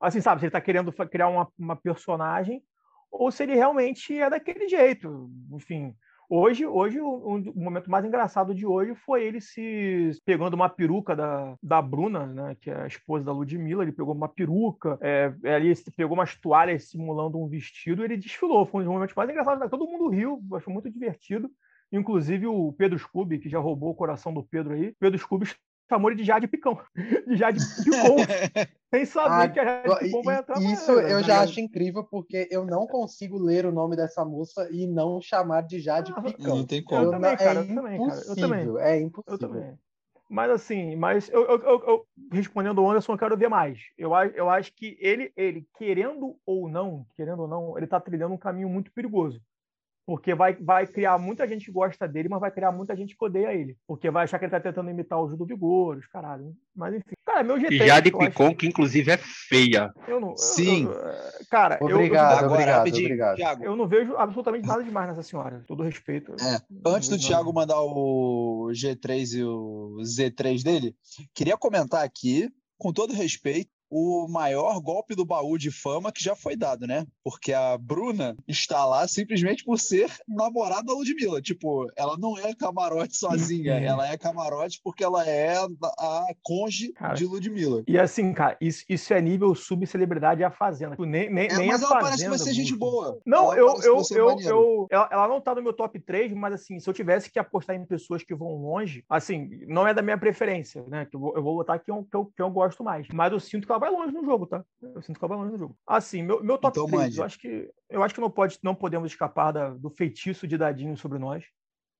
[0.00, 2.62] assim, sabe, se ele está querendo criar uma, uma personagem
[3.10, 5.30] ou se ele realmente é daquele jeito.
[5.52, 5.94] Enfim,
[6.28, 11.14] Hoje, hoje o, o, momento mais engraçado de hoje foi ele se pegando uma peruca
[11.14, 13.84] da, da Bruna, né, que é a esposa da Ludmilla.
[13.84, 18.04] Ele pegou uma peruca, é, ali pegou umas toalhas simulando um vestido.
[18.04, 18.66] Ele desfilou.
[18.66, 19.70] Foi um dos momentos mais engraçados.
[19.70, 21.48] Todo mundo riu, achou muito divertido.
[21.92, 24.92] Inclusive o Pedro Scooby, que já roubou o coração do Pedro aí.
[24.98, 25.46] Pedro Scooby
[25.88, 26.78] chamou ele de Jade Picão.
[27.26, 28.16] De Jade Picão.
[28.94, 30.62] sem saber ah, que a Jade Picão vai entrar.
[30.62, 34.86] Isso eu já acho incrível, porque eu não consigo ler o nome dessa moça e
[34.86, 36.56] não chamar de Jade ah, Picão.
[36.56, 37.02] Não tem como.
[37.02, 38.20] Eu também, cara, é eu também, cara.
[38.26, 38.76] Eu também.
[38.78, 39.34] É impossível.
[39.34, 39.78] Eu também.
[40.28, 43.78] Mas assim, mas eu, eu, eu, eu, respondendo o Anderson, eu quero ver mais.
[43.96, 48.34] Eu, eu acho que ele, ele, querendo ou não, querendo ou não, ele está trilhando
[48.34, 49.40] um caminho muito perigoso.
[50.06, 53.24] Porque vai, vai criar muita gente que gosta dele, mas vai criar muita gente que
[53.24, 53.76] odeia ele.
[53.88, 56.54] Porque vai achar que ele tá tentando imitar o Gil do Vigor, os caralho.
[56.74, 57.16] Mas enfim.
[57.24, 57.74] Cara, meu GT.
[57.74, 58.54] E Jade Picon, acho...
[58.54, 59.92] que inclusive é feia.
[60.06, 60.36] Eu não.
[60.36, 60.84] Sim.
[60.84, 63.36] Eu, eu, cara, obrigado, eu, obrigado, obrigado.
[63.36, 63.64] Thiago.
[63.64, 65.64] Eu não vejo absolutamente nada demais nessa senhora.
[65.66, 66.36] Todo respeito.
[66.40, 66.60] É.
[66.86, 70.94] Antes do Thiago mandar o G3 e o Z3 dele,
[71.34, 76.34] queria comentar aqui, com todo respeito, o maior golpe do baú de fama que já
[76.34, 77.06] foi dado, né?
[77.22, 81.40] Porque a Bruna está lá simplesmente por ser namorada da Ludmilla.
[81.40, 87.14] Tipo, ela não é camarote sozinha, ela é camarote porque ela é a conge cara,
[87.14, 87.82] de Ludmilla.
[87.86, 90.96] E assim, cara, isso, isso é nível subcelebridade a Fazenda.
[90.98, 93.20] Nem, nem, é, nem mas a ela parece que vai ser gente boa.
[93.24, 96.54] Não, ela eu, eu, eu, eu ela, ela, não tá no meu top 3, mas
[96.54, 100.02] assim, se eu tivesse que apostar em pessoas que vão longe, assim, não é da
[100.02, 101.06] minha preferência, né?
[101.06, 103.06] Que eu, vou, eu vou botar eu, que, eu, que eu gosto mais.
[103.12, 104.64] Mas eu sinto que ela vai longe no jogo, tá?
[104.82, 105.78] Eu sinto que ela vai longe no jogo.
[105.86, 108.74] Assim, meu, meu top então, 3, eu acho que, eu acho que não, pode, não
[108.74, 111.44] podemos escapar da, do feitiço de Dadinho sobre nós.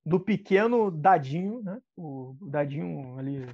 [0.05, 1.79] Do pequeno Dadinho, né?
[1.95, 3.45] O, Dadinho ali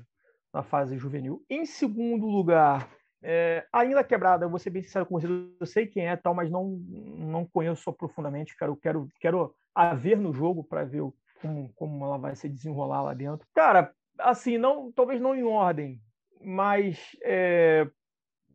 [0.53, 1.43] na fase juvenil.
[1.49, 2.89] Em segundo lugar,
[3.21, 6.35] é, ainda quebrada, eu vou ser bem sincero com vocês, eu sei quem é tal,
[6.35, 6.77] mas não,
[7.17, 8.55] não conheço profundamente.
[8.55, 11.01] Quero, quero, quero a ver no jogo para ver
[11.41, 13.47] como, como ela vai se desenrolar lá dentro.
[13.53, 15.99] Cara, assim, não, talvez não em ordem,
[16.41, 17.89] mas é,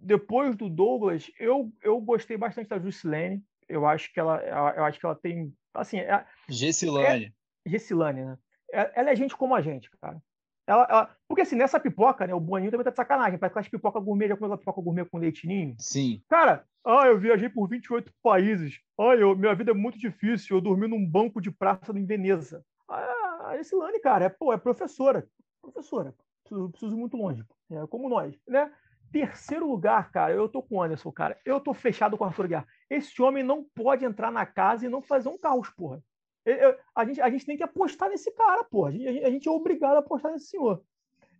[0.00, 3.42] depois do Douglas, eu, eu gostei bastante da Juscelene.
[3.68, 4.40] Eu acho que ela,
[4.74, 7.26] eu acho que ela tem, assim, é, Gessilane.
[7.26, 8.38] É, Gessilane, né?
[8.72, 10.20] É, ela é gente como a gente, cara.
[10.66, 13.68] Ela, ela, porque assim, nessa pipoca, né, o Boninho também tá de sacanagem, parece aquelas
[13.68, 15.74] pipoca gourmet, já comeu aquela pipoca gourmet com leitinho.
[15.78, 16.22] Sim.
[16.28, 18.78] Cara, ah, eu viajei por 28 países.
[18.98, 22.62] Ah, eu, minha vida é muito difícil, eu dormi num banco de praça em Veneza.
[22.86, 25.26] Ah, a Gessilane, cara, é, pô, é professora.
[25.62, 26.14] Professora.
[26.44, 27.42] Preciso, preciso ir muito longe.
[27.70, 28.70] É como nós, né?
[29.10, 31.38] Terceiro lugar, cara, eu tô com o Anderson, cara.
[31.44, 32.66] Eu tô fechado com o Arthur Guiar.
[32.90, 36.02] Esse homem não pode entrar na casa e não fazer um caos, porra.
[36.44, 38.88] Eu, eu, a, gente, a gente tem que apostar nesse cara, porra.
[38.88, 40.82] A gente, a gente, é obrigado a apostar nesse senhor.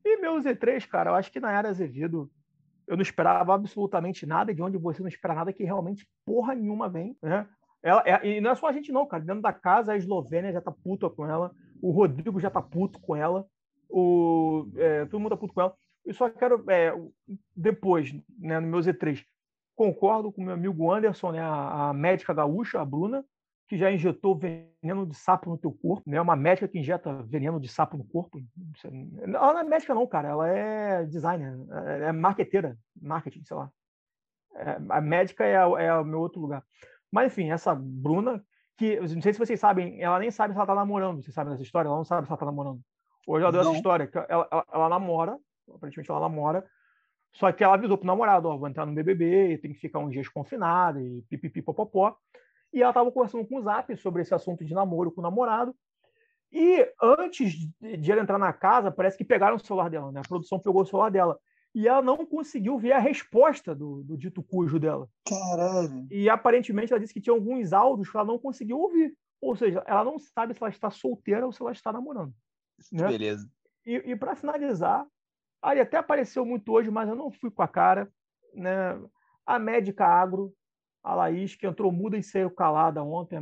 [0.05, 2.31] E meu Z3, cara, eu acho que na era Azevedo,
[2.87, 6.89] eu não esperava absolutamente nada, de onde você não espera nada, que realmente porra nenhuma
[6.89, 7.47] vem, né?
[7.83, 9.23] Ela, é, e não é só a gente, não, cara.
[9.23, 12.99] Dentro da casa, a Eslovênia já tá puta com ela, o Rodrigo já tá puto
[12.99, 13.47] com ela,
[13.89, 15.75] o, é, todo mundo tá puto com ela.
[16.09, 16.91] Eu só quero, é,
[17.55, 19.23] depois, né, no meu Z3,
[19.77, 23.23] concordo com meu amigo Anderson, né, a, a, médica gaúcha, a Bruna,
[23.69, 26.19] que já injetou veneno de sapo no teu corpo, né?
[26.19, 28.41] Uma médica que injeta veneno de sapo no corpo.
[29.23, 30.29] Ela não é médica não, cara.
[30.29, 33.71] Ela é designer, é, é marqueteira, marketing, sei lá.
[34.55, 36.65] É, a médica é, é o meu outro lugar.
[37.13, 38.43] Mas enfim, essa Bruna,
[38.79, 41.23] que não sei se vocês sabem, ela nem sabe se ela tá namorando.
[41.23, 41.89] Vocês sabem dessa história?
[41.89, 42.81] Ela não sabe se ela tá namorando.
[43.27, 44.11] Hoje ela deu essa história.
[44.15, 45.39] Ela, ela, ela namora,
[45.75, 46.65] aparentemente ela namora,
[47.33, 50.13] só que ela avisou pro namorado, ó, vou entrar no BBB, tem que ficar uns
[50.13, 52.17] dias confinado e pipipipopopó.
[52.73, 55.75] E ela estava conversando com o Zap sobre esse assunto de namoro com o namorado.
[56.51, 60.21] E antes de ela entrar na casa, parece que pegaram o celular dela, né?
[60.25, 61.39] A produção pegou o celular dela.
[61.75, 65.09] E ela não conseguiu ver a resposta do, do dito cujo dela.
[65.27, 66.07] Caralho.
[66.11, 69.15] E aparentemente ela disse que tinha alguns áudios que ela não conseguiu ouvir.
[69.41, 72.33] Ou seja, ela não sabe se ela está solteira ou se ela está namorando.
[72.91, 73.07] Né?
[73.07, 73.49] Beleza.
[73.85, 75.07] E, e para finalizar,
[75.63, 78.11] aí até apareceu muito hoje, mas eu não fui com a cara.
[78.55, 78.71] Né?
[79.47, 80.53] A médica agro,
[81.03, 83.39] a Laís, que entrou muda e saiu calada ontem,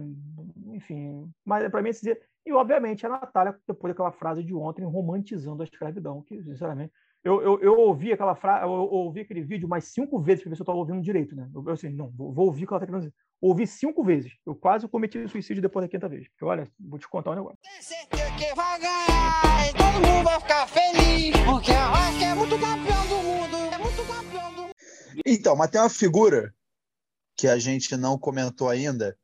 [0.69, 1.31] enfim.
[1.45, 2.21] Mas é para mim dizer.
[2.45, 6.93] E, obviamente, a Natália, depois daquela frase de ontem, romantizando a escravidão, que, sinceramente,
[7.25, 10.57] eu, eu, eu ouvi aquela frase, eu, ouvi aquele vídeo mais cinco vezes para ver
[10.57, 11.51] se eu estava ouvindo direito, né?
[11.55, 13.15] Eu, eu assim, não, vou, vou ouvir o que ela está querendo dizer.
[13.41, 14.33] Ouvi cinco vezes.
[14.47, 16.29] Eu quase cometi suicídio depois da quinta vez.
[16.29, 17.59] Porque, olha, vou te contar um negócio.
[17.63, 22.59] Tem certeza que vai ganhar, e todo mundo vai ficar feliz, porque a é muito
[22.59, 24.73] campeão do mundo, é muito campeão do mundo.
[25.27, 26.55] Então, mas tem uma figura
[27.37, 29.17] que a gente não comentou ainda,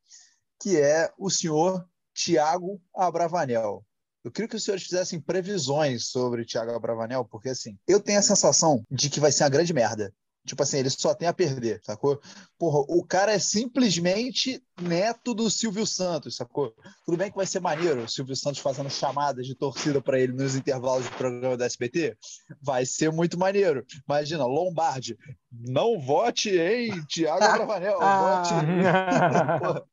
[0.61, 3.85] que é o senhor Tiago Abravanel.
[4.25, 8.23] Eu queria que os senhores fizessem previsões sobre Thiago Abravanel, porque assim, eu tenho a
[8.23, 10.13] sensação de que vai ser uma grande merda.
[10.45, 12.21] Tipo assim, ele só tem a perder, sacou?
[12.59, 16.75] Porra, o cara é simplesmente neto do Silvio Santos, sacou?
[17.05, 20.33] Tudo bem que vai ser maneiro o Silvio Santos fazendo chamadas de torcida para ele
[20.33, 22.17] nos intervalos do programa da SBT.
[22.61, 23.87] Vai ser muito maneiro.
[24.09, 25.17] Imagina, Lombardi,
[25.53, 28.55] não vote em Thiago Abravanel, vote.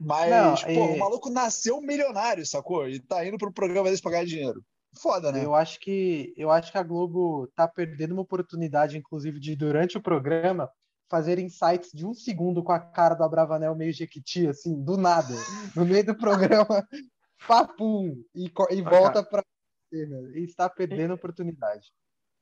[0.00, 0.96] Mas, não, pô, e...
[0.96, 2.88] o maluco nasceu milionário, sacou?
[2.88, 4.64] E tá indo pro programa desse pra ganhar dinheiro.
[5.00, 5.44] Foda, né?
[5.44, 9.96] Eu acho que eu acho que a Globo tá perdendo uma oportunidade, inclusive, de durante
[9.96, 10.68] o programa
[11.08, 15.34] fazer insights de um segundo com a cara do Abravanel meio jequiti, assim, do nada,
[15.74, 16.66] no meio do programa,
[17.48, 19.44] papum, e, e volta pra.
[19.92, 21.92] E está perdendo a oportunidade.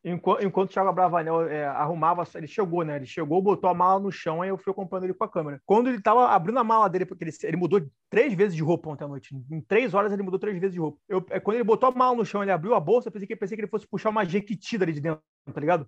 [0.04, 2.96] Enquanto, enquanto o Thiago Bravanel é, arrumava, ele chegou, né?
[2.96, 5.60] Ele chegou, botou a mala no chão, aí eu fui acompanhando ele com a câmera.
[5.66, 8.88] Quando ele tava abrindo a mala dele, porque ele, ele mudou três vezes de roupa
[8.90, 9.34] ontem à noite.
[9.50, 10.98] Em três horas ele mudou três vezes de roupa.
[11.08, 13.26] Eu, é, quando ele botou a mala no chão, ele abriu a bolsa, eu pensei
[13.26, 15.20] que, pensei que ele fosse puxar uma jequitida ali de dentro,
[15.52, 15.86] tá ligado?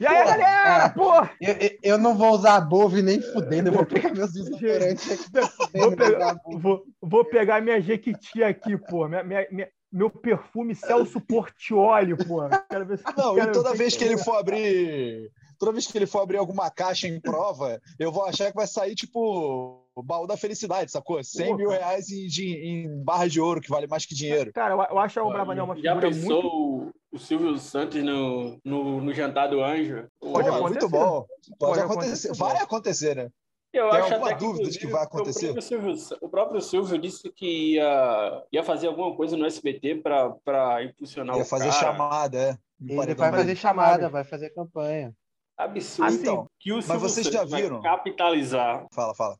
[0.00, 1.12] E aí, galera, é, pô!
[1.40, 5.78] Eu, eu, não vou usar a Bove nem fudendo, eu vou pegar meus desodorantes aqui.
[5.78, 9.06] Vou pegar, vou, vou pegar minha jequiti aqui, pô.
[9.06, 12.48] Minha, minha, minha, meu perfume Celso Portioli, pô.
[12.70, 15.30] Quero ver se, não, e toda vez que ele for abrir.
[15.58, 18.66] Toda vez que ele for abrir alguma caixa em prova, eu vou achar que vai
[18.66, 21.22] sair, tipo, o baú da felicidade, sacou?
[21.22, 24.52] 100 pô, mil reais em, em, barra de ouro, que vale mais que dinheiro.
[24.52, 26.94] Cara, eu acho o Bravanel uma figura Já pensou muito...
[27.12, 30.08] o Silvio Santos no, no, no jantar do anjo?
[30.18, 30.68] Pode acontecer.
[30.70, 31.26] Muito bom.
[31.58, 32.28] Pode, Pode acontecer.
[32.28, 32.34] acontecer.
[32.34, 33.30] Vai acontecer, né?
[33.72, 35.50] Eu Tem acho alguma dúvida de que vai acontecer?
[35.50, 40.02] O próprio, Silvio, o próprio Silvio disse que ia, ia fazer alguma coisa no SBT
[40.02, 42.58] para impulsionar ia o fazer chamada, é.
[42.80, 45.14] Ele vai fazer chamada, vai fazer campanha.
[45.56, 46.08] Absurdo.
[46.08, 47.80] Assim, então, que o Silvio mas vocês já viram?
[47.80, 48.86] capitalizar.
[48.92, 49.38] Fala, fala.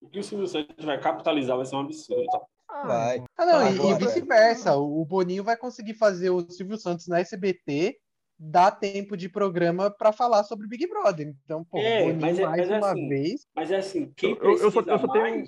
[0.00, 2.26] O que o Silvio Santos vai capitalizar vai ser um absurdo.
[2.68, 3.24] Ah, vai.
[3.36, 4.76] Ah, não, e, e vice-versa.
[4.76, 7.96] O Boninho vai conseguir fazer o Silvio Santos na SBT
[8.38, 11.34] dá tempo de programa para falar sobre Big Brother.
[11.44, 13.46] Então, pô, é, mas é, mais mas uma assim, vez.
[13.54, 15.44] Mas é assim, quem precisa eu, eu só, eu só tenho...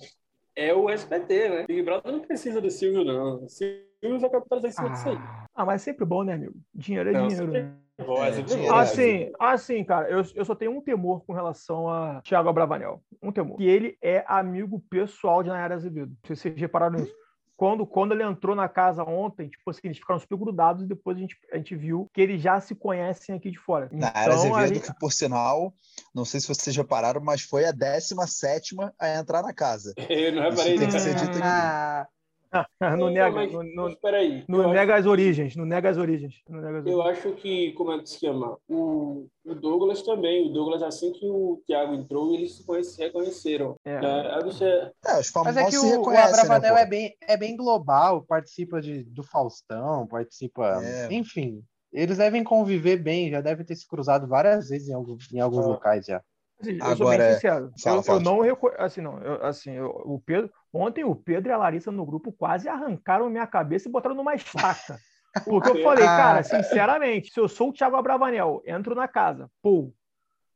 [0.57, 1.66] é o SBT, né?
[1.66, 3.44] Big Brother não precisa do Silvio, não.
[3.44, 4.92] O Silvio vai capitalizar em cima ah.
[4.92, 5.18] disso aí.
[5.55, 6.55] Ah, mas é sempre bom, né, amigo?
[6.74, 7.72] Dinheiro é não, dinheiro, né?
[8.05, 12.20] Bom, é dinheiro, assim, assim, cara, eu, eu só tenho um temor com relação a
[12.22, 13.03] Thiago Abravanel.
[13.22, 13.59] Um temor.
[13.59, 16.12] Que ele é amigo pessoal de Nayara Azevedo.
[16.24, 17.14] Se vocês repararam nisso
[17.61, 21.18] quando, quando ele entrou na casa ontem, tipo assim, eles ficaram super grudados e depois
[21.18, 23.90] a gente, a gente viu que eles já se conhecem aqui de fora.
[23.92, 24.81] Na então, era Azevedo, gente...
[24.81, 25.75] que por sinal,
[26.14, 29.92] não sei se vocês repararam, mas foi a 17 a entrar na casa.
[30.09, 30.73] Eu não reparei.
[30.73, 32.09] Isso tem que ser dito aqui.
[32.81, 36.43] Ah, não nega, mas, no, no, mas não nega as origens, não nega as origens.
[36.49, 36.93] Nega as origens.
[36.93, 38.57] Eu acho que, como é que se chama?
[38.69, 40.49] O, o Douglas também.
[40.49, 43.77] O Douglas, assim que o Thiago entrou, eles se, conhece, reconheceram.
[43.85, 43.95] É.
[43.95, 44.65] É, você...
[45.07, 48.81] é, os mas é que o, o Abravanel né, é, bem, é bem global, participa
[48.81, 50.83] de, do Faustão, participa.
[50.83, 51.13] É.
[51.13, 55.41] Enfim, eles devem conviver bem, já devem ter se cruzado várias vezes em, alguns, em
[55.41, 56.23] alguns locais já.
[56.61, 57.73] Assim, eu Agora, sou bem sincero.
[57.83, 58.18] Fala, eu, fala.
[58.18, 58.83] eu, não reconheço.
[58.83, 59.18] Assim, não.
[59.18, 60.51] Eu, assim, eu, o Pedro.
[60.73, 64.35] Ontem o Pedro e a Larissa no grupo quase arrancaram minha cabeça e botaram numa
[64.35, 64.99] estaca.
[65.44, 66.16] Porque eu falei, ah.
[66.16, 69.92] cara, sinceramente, se eu sou o Thiago Abravanel, entro na casa, pô.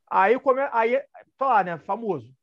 [0.09, 0.61] Aí, come...
[0.71, 1.01] aí
[1.37, 2.33] falar, né, famoso.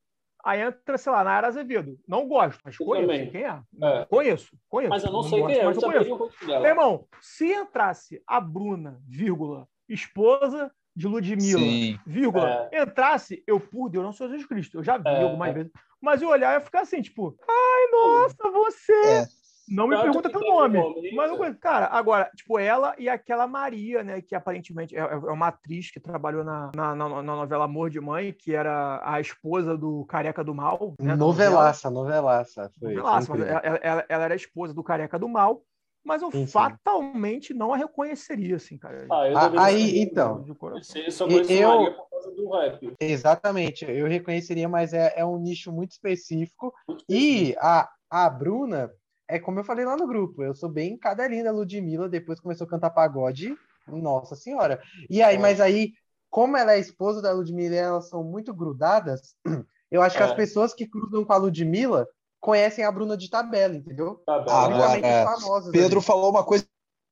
[0.44, 1.96] Aí entra, sei lá, na Ara Azevedo.
[2.06, 3.30] Não gosto, mas eu conheço também.
[3.30, 3.62] quem é.
[3.80, 4.04] é.
[4.06, 4.90] Conheço, conheço.
[4.90, 6.46] Mas eu não, não sei gosto, quem é, mas eu conheço.
[6.46, 11.98] Meu irmão, se entrasse a Bruna, vírgula, esposa de Ludmilla, Sim.
[12.06, 12.82] vírgula, é.
[12.82, 15.22] entrasse, eu, por Deus, eu não sou Jesus Cristo, eu já vi é.
[15.22, 18.92] algumas vezes, mas eu olhar e ficar assim, tipo, ai, nossa, você!
[18.92, 19.42] É.
[19.68, 21.12] Não me pergunta pelo nome.
[21.14, 24.20] Mas não Cara, agora, tipo, ela e aquela Maria, né?
[24.20, 28.32] Que aparentemente é, é uma atriz que trabalhou na, na, na, novela Amor de Mãe,
[28.32, 30.94] que era a esposa do Careca do Mal.
[31.00, 32.70] Né, novelaça, novelaça.
[32.78, 33.32] Foi, novelaça.
[33.34, 35.62] Ela, ela, ela, era a esposa do Careca do Mal
[36.04, 39.06] mas eu sim, fatalmente não a reconheceria, assim, cara.
[39.10, 40.44] Ah, aí, então.
[40.46, 42.94] Eu só eu, por causa do rap.
[43.00, 46.74] Exatamente, eu reconheceria, mas é, é um nicho muito específico.
[46.88, 48.90] Muito e a, a Bruna,
[49.28, 52.66] é como eu falei lá no grupo, eu sou bem cadelinha da Ludmilla, depois começou
[52.66, 54.82] a cantar pagode, nossa senhora.
[55.08, 55.38] E aí, é.
[55.38, 55.92] mas aí,
[56.28, 59.36] como ela é esposa da Ludmilla e elas são muito grudadas,
[59.90, 60.34] eu acho que as é.
[60.34, 62.08] pessoas que cruzam com a Ludmilla
[62.42, 64.20] conhecem a Bruna de tabela, entendeu?
[64.26, 65.00] Agora,
[65.70, 66.06] Pedro ali.
[66.06, 66.66] falou uma coisa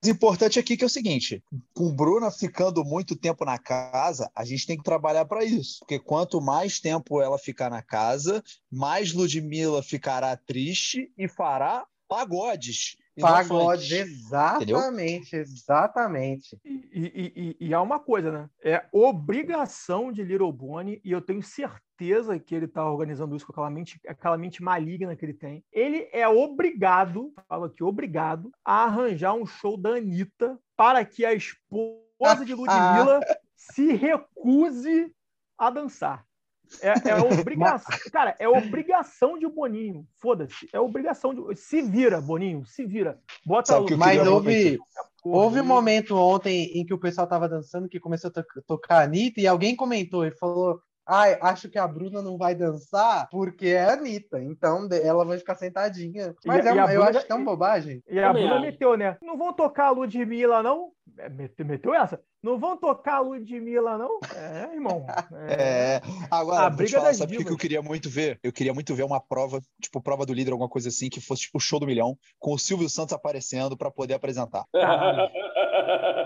[0.04, 4.66] importante aqui que é o seguinte: com Bruna ficando muito tempo na casa, a gente
[4.66, 5.78] tem que trabalhar para isso.
[5.78, 12.96] Porque quanto mais tempo ela ficar na casa, mais Ludmilla ficará triste e fará pagodes.
[13.18, 15.42] Pagode, exatamente, Entendeu?
[15.42, 16.58] exatamente.
[16.64, 18.50] E, e, e, e, há uma coisa, né?
[18.62, 23.52] É obrigação de Little Bonnie, e eu tenho certeza que ele está organizando isso com
[23.52, 25.64] aquela mente, aquela mente maligna que ele tem.
[25.72, 31.34] Ele é obrigado, falo aqui, obrigado, a arranjar um show da Anitta para que a
[31.34, 33.20] esposa de Ludmilla
[33.56, 35.12] se recuse
[35.58, 36.24] a dançar.
[36.80, 37.98] É, é obrigação.
[38.12, 40.06] Cara, é obrigação de Boninho.
[40.20, 40.68] Foda-se.
[40.72, 41.56] É obrigação de.
[41.56, 43.18] Se vira, Boninho, se vira.
[43.44, 44.78] Bota Sabe Mas houve.
[45.22, 49.02] Houve um momento ontem em que o pessoal tava dançando, que começou a tocar a
[49.02, 50.80] Anitta, e alguém comentou e falou:
[51.12, 54.40] Ai, acho que a Bruna não vai dançar porque é a Anitta.
[54.40, 56.36] Então ela vai ficar sentadinha.
[56.46, 58.00] Mas e, é uma, eu acho tão bobagem.
[58.08, 59.16] E a Bruna meteu, né?
[59.20, 60.92] Não vão tocar a Ludmilla, não?
[61.18, 62.20] É, meteu, meteu essa?
[62.42, 64.20] Não vão tocar a Ludmilla, não?
[64.34, 65.04] É, irmão.
[65.48, 65.96] É.
[65.96, 66.00] é.
[66.30, 68.38] Agora, a briga falar, sabe o que eu queria muito ver?
[68.42, 71.42] Eu queria muito ver uma prova, tipo, prova do líder, alguma coisa assim, que fosse
[71.42, 74.64] tipo o show do milhão, com o Silvio Santos aparecendo para poder apresentar.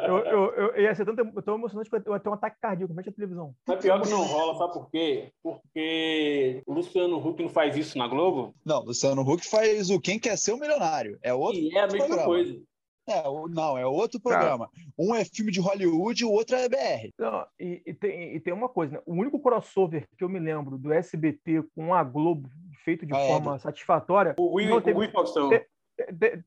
[0.07, 2.57] eu, eu, eu, ia ser tanto, eu tô emocionante que eu ia ter um ataque
[2.61, 3.55] cardíaco frente à televisão.
[3.66, 5.33] Mas pior que não rola, sabe por quê?
[5.42, 8.55] Porque o Luciano Huck não faz isso na Globo?
[8.64, 11.18] Não, o Luciano Huck faz o Quem Quer Ser o Milionário.
[11.22, 11.61] É outro.
[11.61, 12.24] E é a mesma programa.
[12.24, 12.62] coisa.
[13.07, 14.70] É, não, é outro programa.
[14.98, 17.11] Um é filme de Hollywood e o outro é BR.
[17.18, 19.03] Não, e, e, tem, e tem uma coisa, né?
[19.05, 22.48] O único crossover que eu me lembro do SBT com a Globo
[22.83, 24.35] feito de a forma satisfatória.
[24.38, 25.50] O Gugu, teve, e Faustão.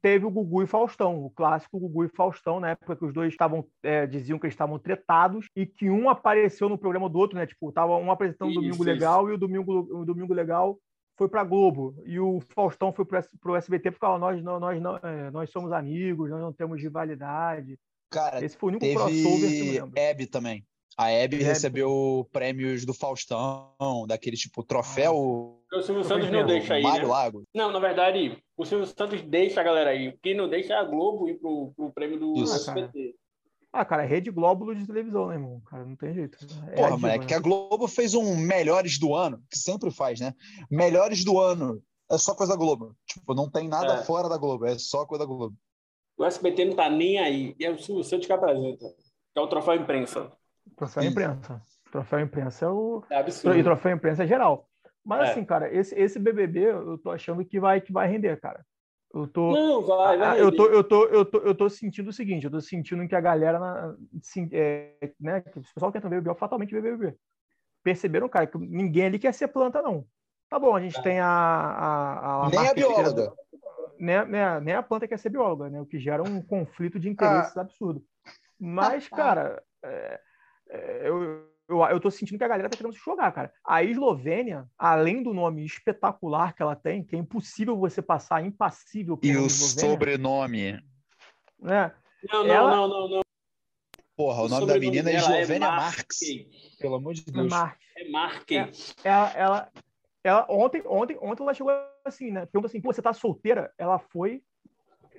[0.02, 3.32] Teve o Gugu e Faustão, o clássico Gugu e Faustão, na época que os dois
[3.32, 7.38] estavam é, diziam que eles estavam tretados e que um apareceu no programa do outro,
[7.38, 7.46] né?
[7.46, 8.84] Tipo, tava um apresentando o Domingo isso.
[8.84, 10.78] Legal e o Domingo, o Domingo Legal
[11.18, 15.04] foi para Globo e o Faustão foi para o SBT porque falou, nós, nós, nós,
[15.04, 17.80] é, nós somos amigos, nós não temos rivalidade.
[18.10, 20.00] Cara, Esse foi o único teve crossover que eu lembro.
[20.00, 20.66] Hebe também.
[20.98, 23.72] A Hebe recebeu prêmios do Faustão,
[24.08, 25.57] daquele tipo troféu.
[25.74, 26.84] Ah, o Silvio Santos não deixa aí.
[26.84, 27.14] Mário né?
[27.14, 27.44] Lago.
[27.54, 30.18] Não, na verdade, o Silvio Santos deixa a galera aí.
[30.24, 32.56] Quem não deixa é a Globo ir pro, pro prêmio do Isso.
[32.56, 33.16] SBT.
[33.72, 35.62] Ah, cara, é rede Glóbulo de televisão, né, irmão?
[35.70, 36.38] Cara, não tem jeito.
[36.68, 37.26] É Porra, moleque, né?
[37.26, 40.34] que a Globo fez um Melhores do Ano, que sempre faz, né?
[40.72, 41.82] Melhores do Ano.
[42.10, 42.96] É só coisa da Globo.
[43.06, 44.04] Tipo, não tem nada é.
[44.04, 45.56] fora da Globo, é só coisa da Globo.
[46.18, 47.56] O SBT não tá nem aí.
[47.60, 48.86] E é o Silvio Santos que apresenta.
[49.34, 50.32] Que é o troféu imprensa.
[50.76, 51.62] Troféu imprensa.
[51.92, 53.04] Troféu imprensa é o.
[53.10, 53.58] É absurdo.
[53.58, 54.68] E troféu imprensa é geral.
[55.08, 55.32] Mas é.
[55.32, 58.66] assim, cara, esse, esse BBB eu tô achando que vai, que vai render, cara.
[59.14, 60.42] Eu tô, não, vai, vai.
[60.42, 63.16] Eu tô, eu, tô, eu, tô, eu tô sentindo o seguinte, eu tô sentindo que
[63.16, 63.96] a galera, na,
[64.52, 67.16] é, né, que o pessoal que entra no BBB, fatalmente BBB.
[67.82, 70.06] Perceberam, cara, que ninguém ali quer ser planta, não.
[70.50, 71.02] Tá bom, a gente é.
[71.02, 71.26] tem a...
[71.26, 73.34] a, a nem a bióloga.
[73.98, 75.80] Nem, nem, nem, a planta quer ser bióloga, né?
[75.80, 77.62] O que gera um conflito de interesses ah.
[77.62, 78.04] absurdo.
[78.60, 80.20] Mas, cara, é,
[80.70, 83.54] é eu, eu, eu tô sentindo que a galera tá querendo se jogar, cara.
[83.66, 89.20] A Eslovênia, além do nome espetacular que ela tem, que é impossível você passar impassível
[89.22, 90.82] E o sobrenome.
[91.60, 91.92] Né?
[92.32, 92.72] Não, não, ela...
[92.72, 93.22] não, não, não.
[94.16, 96.20] Porra, o, o nome da menina é, é Eslovênia é Marx.
[96.80, 97.54] Pelo amor de Deus.
[97.98, 98.96] É Marques.
[99.04, 99.72] É, ela, ela,
[100.24, 101.72] ela, ontem, ontem, ontem ela chegou
[102.06, 102.46] assim, né?
[102.46, 103.72] Pergunta assim, Pô, você tá solteira?
[103.78, 104.42] Ela foi.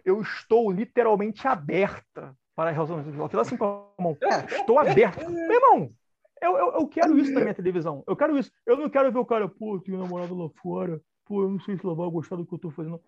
[0.05, 2.99] Eu estou literalmente aberta para a relação.
[3.01, 4.17] Ela fez assim com a mão.
[4.51, 5.29] Estou aberta.
[5.29, 5.93] Meu irmão,
[6.43, 8.03] eu, eu, eu, quero isso na minha televisão.
[8.07, 8.51] Eu quero isso.
[8.67, 11.01] Eu não quero ver o cara, pô, tenho namorado lá fora.
[11.25, 13.01] Pô, eu não sei se ela vai gostar do que eu tô fazendo.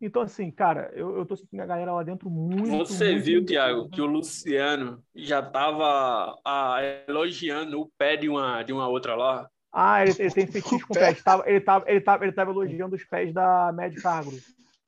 [0.00, 2.70] Então, assim, cara, eu, eu tô sentindo a galera lá dentro muito.
[2.86, 6.78] Você muito, viu, Tiago, que o Luciano já tava ah,
[7.08, 9.48] elogiando o pé de uma, de uma outra lá?
[9.72, 11.22] Ah, ele, ele tem fetiche com pés.
[11.22, 14.32] Tava, ele, tava, ele, tava, ele tava elogiando os pés da Mad Cargo.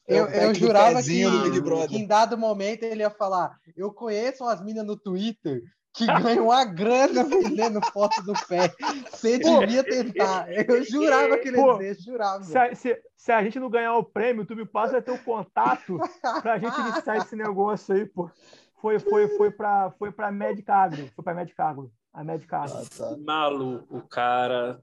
[0.07, 4.85] Eu, eu jurava que, que, em dado momento ele ia falar: Eu conheço umas minas
[4.85, 5.63] no Twitter
[5.93, 8.73] que ganha uma grana vendendo foto do pé.
[9.11, 10.47] Você devia tentar.
[10.53, 12.45] Eu jurava que ele ia dizer, jurava.
[12.45, 15.99] Se a, se, se a, gente não ganhar o prêmio, tu me passa teu contato
[16.43, 18.31] pra gente iniciar esse negócio aí, pô.
[18.81, 21.09] Foi, foi, foi pra, foi pra Medicagro.
[21.15, 21.93] Foi pra Medicagro.
[22.13, 22.77] A Medicagro.
[22.77, 23.17] Ah, tá.
[23.19, 24.81] Maluco, cara.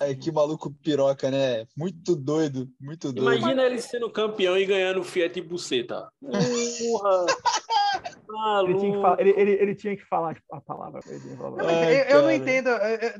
[0.00, 1.66] É, que maluco piroca, né?
[1.76, 3.36] Muito doido, muito doido.
[3.36, 6.08] Imagina ele sendo campeão e ganhando Fiat Buceta.
[6.20, 7.26] Porra!
[8.64, 11.00] Ele tinha, falar, ele, ele, ele tinha, que falar, a palavra.
[11.06, 12.68] Ai, eu, eu, não entendo.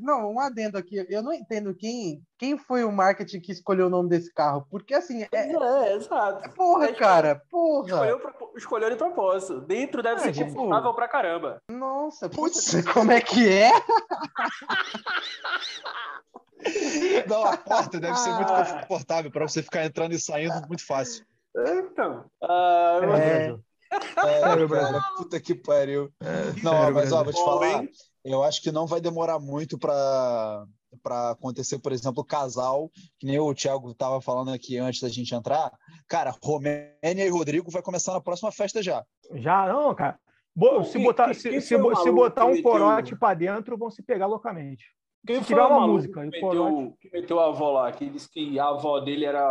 [0.01, 1.07] Não, um adendo aqui.
[1.09, 4.67] Eu não entendo quem, quem foi o marketing que escolheu o nome desse carro.
[4.71, 5.23] Porque assim.
[5.23, 6.51] É, é exato.
[6.55, 7.43] Porra, é, cara.
[7.51, 7.87] Porra.
[7.87, 8.21] Escolheu,
[8.57, 9.61] escolheu de propósito.
[9.63, 10.55] Dentro deve é, ser tipo...
[10.55, 11.63] confortável pra caramba.
[11.71, 13.71] Nossa, putz, como é que é?
[17.27, 18.81] Não, a porta deve ser muito ah.
[18.81, 21.25] confortável para você ficar entrando e saindo muito fácil.
[21.57, 22.25] Então.
[22.43, 23.59] Uh, é.
[23.91, 26.13] É, cara, puta que pariu.
[26.21, 27.85] É, não, sério, mas ó, vou te falar,
[28.25, 30.67] eu acho que não vai demorar muito para
[31.03, 35.09] para acontecer, por exemplo, o casal, que nem o Thiago estava falando aqui antes da
[35.09, 35.71] gente entrar.
[36.09, 39.05] Cara, Romênia e Rodrigo vai começar na próxima festa já.
[39.35, 40.19] Já não, cara.
[40.57, 44.87] Bo se, botar, se, se, se botar um corote para dentro, vão se pegar loucamente.
[45.27, 46.97] Quem foi uma música, que meteu, corote...
[47.01, 49.43] que meteu a avó lá, que disse que a avó dele era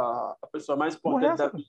[0.41, 1.67] a pessoa mais importante da vida.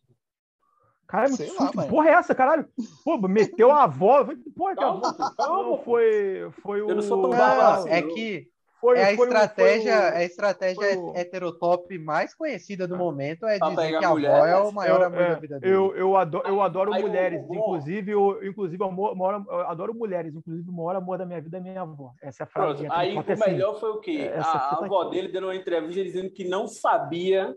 [1.09, 2.69] Cara, é muito lá, que porra é essa, caralho?
[3.03, 4.27] Pô, meteu a avó.
[4.55, 5.33] Porra, que avó.
[5.37, 6.91] Calma, foi, foi o.
[6.91, 8.47] Eu não sou tão assim, É que
[8.79, 11.17] foi, é a estratégia, o, a estratégia o...
[11.17, 15.21] heterotop mais conhecida do momento é dizer que a avó é o maior eu, amor
[15.21, 15.75] é, da vida dele.
[15.75, 19.95] Eu, eu adoro, eu adoro Aí, mulheres, eu, inclusive, eu, inclusive eu, moro, eu adoro
[19.95, 22.13] mulheres, inclusive o maior amor da minha vida é minha avó.
[22.23, 22.85] Essa é a frase.
[22.85, 24.31] Pronto, Aí o assim, melhor foi o quê?
[24.37, 27.57] A, a avó dele deu uma entrevista dizendo que não sabia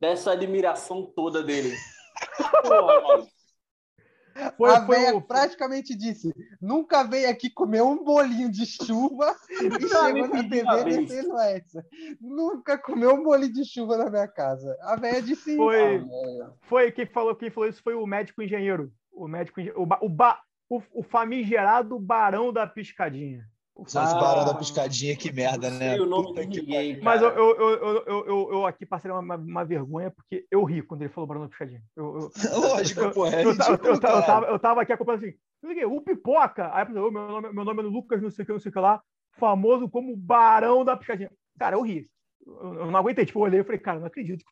[0.00, 1.74] dessa admiração toda dele.
[4.56, 5.20] Foi, a foi o...
[5.20, 11.38] praticamente disse: nunca veio aqui comer um bolinho de chuva e chegou na TV descendo
[11.38, 11.84] essa.
[12.20, 14.76] Nunca comeu um bolinho de chuva na minha casa.
[14.82, 18.92] A velha disse foi, ah, foi quem falou quem falou isso foi o médico engenheiro.
[19.10, 20.16] O médico o, o,
[20.68, 23.48] o, o famigerado barão da piscadinha.
[23.84, 26.00] São os barão da piscadinha, que merda, né?
[26.00, 30.46] O nome ninguém, Mas eu, eu, eu, eu, eu, aqui passei uma, uma vergonha, porque
[30.50, 31.82] eu ri quando ele falou barão da piscadinha.
[31.94, 36.88] Eu, Lógico, pô, é eu, eu, tava, eu tava aqui acompanhando assim, o Pipoca, aí
[36.90, 39.02] meu nome, meu nome é Lucas, não sei o que, não sei o que lá,
[39.32, 41.30] famoso como barão da piscadinha.
[41.58, 42.08] Cara, eu ri.
[42.46, 44.44] Eu, não aguentei, tipo, eu olhei e falei, cara, não acredito.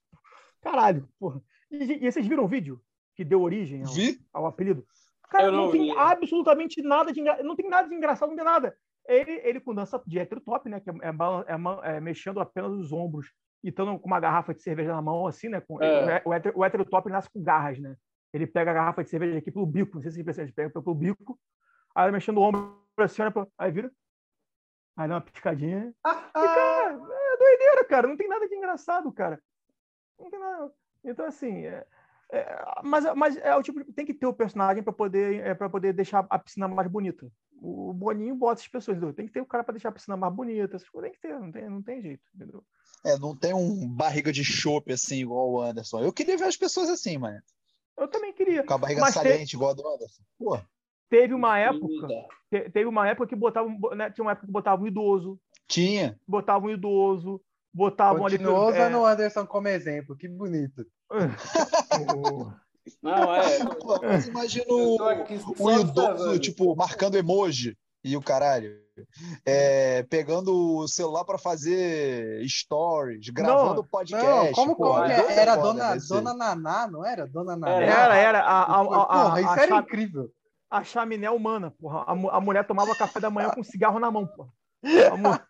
[0.60, 1.40] Caralho, porra.
[1.70, 2.80] E, e vocês viram o vídeo
[3.16, 3.82] que deu origem
[4.32, 4.84] ao, ao apelido?
[5.30, 5.90] Cara, não, não, tem vi.
[5.96, 7.42] absolutamente nada de engra...
[7.42, 8.76] não tem nada de engraçado, não tem nada.
[9.06, 10.80] Ele, ele com dança de hétero top, né?
[10.80, 13.32] Que é, é, é, mexendo apenas os ombros
[13.62, 15.60] e estando com uma garrafa de cerveja na mão, assim, né?
[15.60, 16.22] Com, é.
[16.24, 17.96] o, hétero, o hétero top nasce com garras, né?
[18.32, 20.54] Ele pega a garrafa de cerveja aqui pelo bico, não sei se você percebe, ele
[20.54, 21.38] pega pelo bico,
[21.94, 23.92] aí mexendo o ombro assim, olha pra, aí vira,
[24.96, 25.94] aí dá uma piscadinha.
[26.04, 29.40] e, cara, é doideira, cara, não tem nada de engraçado, cara.
[30.18, 30.72] Não tem nada.
[31.04, 31.86] Então, assim, é,
[32.32, 35.68] é, mas, mas é o tipo tem que ter o personagem para poder é, para
[35.68, 37.30] poder deixar a piscina mais bonita
[37.60, 39.14] o Boninho bota as pessoas, entendeu?
[39.14, 41.50] tem que ter o cara para deixar a piscina mais bonita, tem que ter, não
[41.50, 42.64] tem, não tem jeito, entendeu?
[43.04, 46.00] É, não tem um barriga de chope assim, igual o Anderson.
[46.00, 47.40] Eu queria ver as pessoas assim, mano.
[47.98, 48.64] Eu também queria.
[48.64, 49.56] Com a barriga saliente, te...
[49.56, 50.22] igual a do Anderson.
[50.38, 50.58] Pô.
[51.10, 52.08] Teve uma época,
[52.50, 55.38] teve uma época que botava, né, tinha uma época que botava um idoso.
[55.68, 56.18] Tinha.
[56.26, 57.40] Botava um idoso,
[57.72, 58.78] botavam Continuou ali.
[58.78, 58.96] usando é...
[58.96, 60.84] o Anderson como exemplo, que bonito.
[63.02, 63.58] Não, é.
[64.02, 64.96] Mas imagina o,
[65.58, 68.82] o idoso, tipo, marcando emoji e o caralho.
[69.44, 74.24] É, pegando o celular para fazer stories, gravando não, podcast.
[74.24, 75.36] Não, como, pô, como é?
[75.36, 77.26] Era dona, dona Naná, não era?
[77.26, 77.82] Dona Naná.
[77.82, 78.40] Era, era.
[78.40, 80.30] A, a, a, porra, isso era incrível.
[80.70, 82.04] A chaminé humana, porra.
[82.06, 84.50] A, a mulher tomava café da manhã com cigarro na mão, porra.
[85.34, 85.40] A,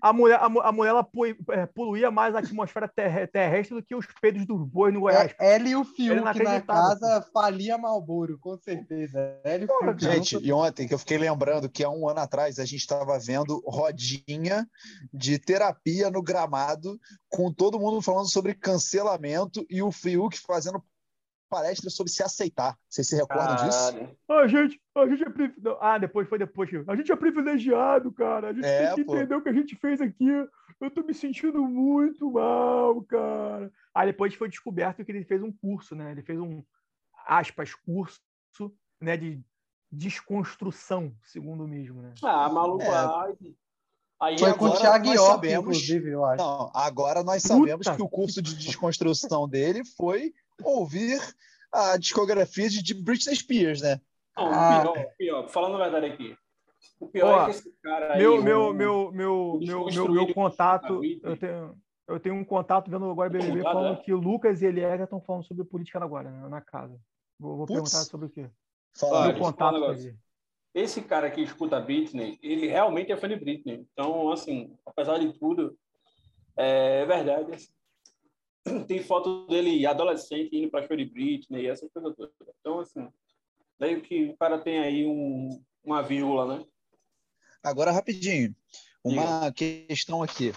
[0.00, 1.08] a mulher, a, a mulher ela
[1.50, 5.34] é, poluía mais a atmosfera terrestre do que os peidos dos bois no Goiás.
[5.38, 9.40] É, ela e o Fiuk na casa falia Malboro, com certeza.
[9.44, 12.64] E Fiuk, gente, e ontem que eu fiquei lembrando que há um ano atrás a
[12.64, 14.68] gente estava vendo rodinha
[15.12, 16.98] de terapia no gramado,
[17.28, 20.82] com todo mundo falando sobre cancelamento e o Fiuk fazendo
[21.48, 22.76] palestra sobre se aceitar.
[22.88, 24.16] Vocês se recordam disso?
[24.28, 25.78] A gente, a gente é privilegiado.
[25.80, 26.70] Ah, depois foi depois.
[26.88, 28.48] A gente é privilegiado, cara.
[28.48, 29.16] A gente é, tem que pô.
[29.16, 30.26] entender o que a gente fez aqui.
[30.80, 33.72] Eu tô me sentindo muito mal, cara.
[33.94, 36.12] Aí depois foi descoberto que ele fez um curso, né?
[36.12, 36.62] Ele fez um,
[37.26, 38.20] aspas, curso,
[39.00, 39.16] né?
[39.16, 39.42] De
[39.90, 42.12] desconstrução, segundo o mesmo, né?
[42.22, 42.82] Ah, maluco.
[42.82, 43.54] É.
[44.18, 46.42] Aí Foi com o Thiago York, inclusive, eu acho.
[46.42, 47.96] Não, agora nós sabemos Puta.
[47.96, 50.32] que o curso de desconstrução dele foi
[50.62, 51.20] ouvir
[51.72, 54.00] a discografia de Britney Spears, né?
[54.36, 56.36] Não, ah, pior, pior, falando a verdade aqui.
[57.00, 61.02] O pior é que esse cara aí, meu, meu, meu, meu, meu, meu, meu contato,
[61.04, 61.76] eu tenho,
[62.08, 64.02] eu tenho um contato vendo agora BBB falando é?
[64.02, 66.98] que o Lucas e Eliezer estão falando sobre política agora, né, na casa.
[67.38, 68.48] Vou, vou perguntar sobre o quê?
[68.98, 69.78] Fala, meu contato
[70.74, 73.86] Esse cara que escuta Britney, ele realmente é fã de Britney.
[73.92, 75.76] Então, assim, apesar de tudo,
[76.56, 77.68] é verdade.
[78.86, 82.34] Tem foto dele adolescente indo para show de Britney e essas coisas todas.
[82.60, 83.08] Então, assim,
[83.78, 86.64] daí que o cara tem aí um, uma vírgula, né?
[87.62, 88.54] Agora, rapidinho,
[89.04, 90.52] uma questão aqui.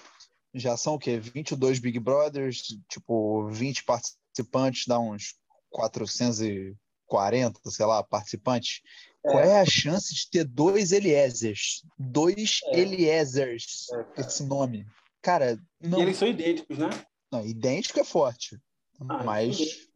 [0.54, 1.20] Já são o quê?
[1.20, 5.36] 22 Big Brothers, tipo, 20 participantes, dá uns
[5.70, 8.82] 440, sei lá, participantes.
[9.26, 9.32] É.
[9.32, 11.84] Qual é a chance de ter dois Eliezers?
[11.98, 12.80] Dois é.
[12.80, 14.88] Eliezers, é, esse nome.
[15.22, 16.00] Cara, não...
[16.00, 16.90] E eles são idênticos, né?
[17.32, 18.60] Não, idêntico é forte.
[19.08, 19.88] Ah, mas.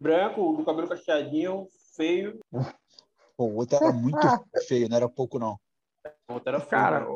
[0.00, 2.40] Branco, do cabelo cacheadinho, feio.
[3.36, 4.18] Pô, o outro era muito
[4.68, 5.58] feio, não era pouco, não.
[6.68, 7.06] Cara, né?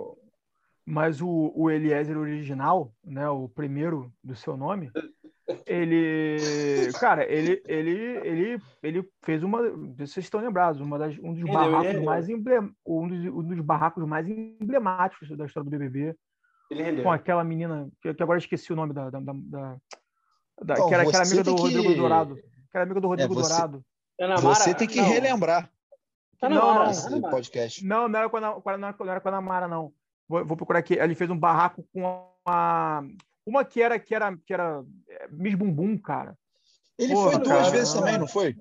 [0.86, 4.90] mas o, o Eliezer original, né, o primeiro do seu nome,
[5.66, 7.90] ele, cara, ele, ele,
[8.24, 13.08] ele, ele fez uma, vocês estão lembrados, uma das, um dos barracos mais emblem, um
[13.08, 16.16] dos, um dos barracos mais emblemáticos da história do BBB.
[16.70, 17.02] Ele rendeu.
[17.02, 19.32] Com aquela menina que, que agora esqueci o nome da, da, da,
[20.62, 21.62] da Bom, que era aquela amiga do que...
[21.62, 23.48] Rodrigo Dourado, aquela amiga do Rodrigo é, você...
[23.48, 23.84] Dourado.
[24.42, 25.08] Você tem que não.
[25.08, 25.70] relembrar.
[26.38, 27.84] Tá não, não, esse podcast.
[27.84, 28.40] Não, não era com a,
[28.78, 29.92] não era com a Namara, não.
[30.28, 30.94] Vou, vou, procurar aqui.
[30.94, 32.00] Ele fez um barraco com
[32.46, 33.04] uma.
[33.44, 36.36] Uma que era, que era, que era é, Miss Bumbum, cara.
[36.98, 38.56] Ele Porra, foi duas cara, vezes também, não foi?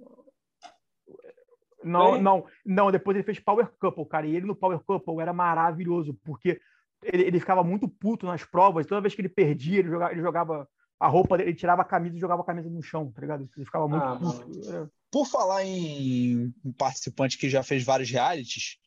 [1.84, 2.91] Não, não, não.
[2.91, 4.26] Depois ele fez Power Couple, cara.
[4.26, 6.60] E ele no Power Couple era maravilhoso, porque
[7.04, 8.86] ele, ele ficava muito puto nas provas.
[8.86, 10.68] Toda vez que ele perdia, ele jogava, ele jogava
[11.00, 13.50] a roupa dele, ele tirava a camisa e jogava a camisa no chão, tá ligado?
[13.56, 14.91] Ele ficava muito ah, puto.
[15.12, 18.78] Por falar em participante que já fez vários realities,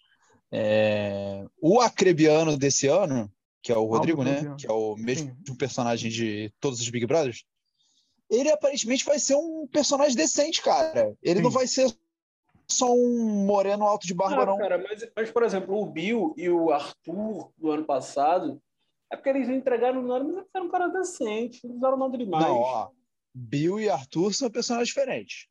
[0.52, 1.44] é...
[1.60, 3.32] o acrebiano desse ano,
[3.62, 4.54] que é o Rodrigo, né?
[4.58, 5.54] Que é o mesmo Sim.
[5.54, 7.44] personagem de todos os Big Brothers.
[8.28, 11.14] Ele aparentemente vai ser um personagem decente, cara.
[11.22, 11.42] Ele Sim.
[11.42, 11.94] não vai ser
[12.72, 14.52] só um moreno alto de barba, não.
[14.52, 14.58] não.
[14.58, 18.60] Cara, mas, mas, por exemplo, o Bill e o Arthur do ano passado,
[19.12, 22.16] é porque eles entregaram o nome, mas eles eram um cara decente, eles usaram nada
[22.16, 22.44] demais.
[22.44, 22.90] Não, ó.
[23.34, 25.46] Bill e Arthur são personagens diferentes.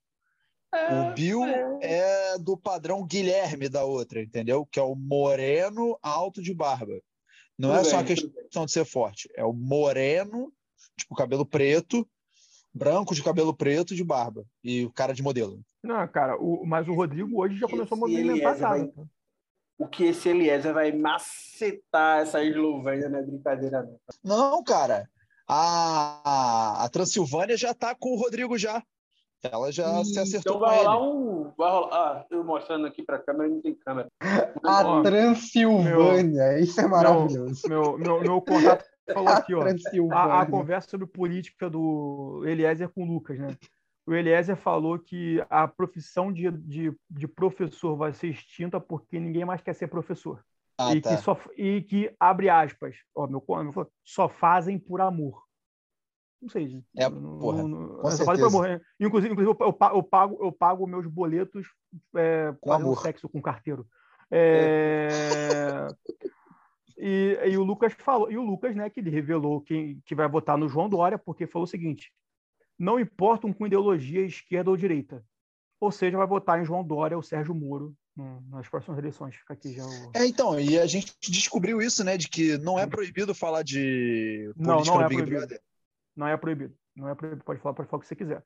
[0.74, 1.80] É, o Bill é.
[1.82, 2.38] é.
[2.40, 4.66] do padrão Guilherme da outra, entendeu?
[4.66, 7.02] Que é o moreno alto de barba.
[7.58, 10.52] Não tudo é bem, só a questão de ser forte, é o moreno,
[10.98, 12.08] tipo cabelo preto,
[12.74, 15.60] branco de cabelo preto de barba e o cara de modelo.
[15.84, 18.92] Não, cara, o, mas o Rodrigo hoje já começou a movimentar vai,
[19.78, 24.00] O que esse Eliezer vai macetar essa Eslovênia não é brincadeira não.
[24.24, 25.10] Não, cara.
[25.48, 28.82] A, a Transilvânia já tá com o Rodrigo já.
[29.44, 31.04] Ela já se acertou então vai rolar ele.
[31.04, 31.52] um.
[31.58, 34.08] Vai rolar, ah, eu mostrando aqui para a câmera, não tem câmera.
[34.64, 37.68] A Transilvânia, meu, isso é maravilhoso.
[37.68, 39.64] Meu, meu, meu contato falou aqui, ó.
[40.14, 43.56] A, a, conversa sobre política do Eliezer com o Lucas, né?
[44.06, 49.46] O Eliezer falou que a profissão de, de, de professor vai ser extinta porque ninguém
[49.46, 50.44] mais quer ser professor.
[50.78, 51.16] Ah, e, tá.
[51.16, 55.44] que só, e que, abre aspas, ó, meu, meu, só fazem por amor.
[56.42, 56.84] Não sei.
[56.98, 57.62] É, porra.
[57.62, 58.50] Não, com certeza.
[58.50, 58.82] Morrer.
[59.00, 61.68] Inclusive, inclusive eu, eu, pago, eu pago meus boletos
[62.16, 63.02] é, com fazendo amor.
[63.02, 63.88] sexo com carteiro.
[64.32, 65.88] É...
[67.04, 70.30] e, e, o Lucas falou, e o Lucas, né, que ele revelou quem que vai
[70.30, 72.14] votar no João Dória, porque falou o seguinte:
[72.78, 75.26] não importam com ideologia esquerda ou direita.
[75.80, 77.96] Ou seja, vai votar em João Dória ou Sérgio Moro
[78.50, 79.36] nas próximas eleições.
[79.36, 80.12] Fica aqui já o...
[80.16, 84.52] É, então, e a gente descobriu isso, né, de que não é proibido falar de
[84.56, 85.38] política não, não é Big proibido.
[85.40, 85.62] Brother.
[86.16, 86.76] Não é proibido.
[86.96, 87.44] Não é proibido.
[87.44, 88.44] Pode falar, pode falar o que você quiser.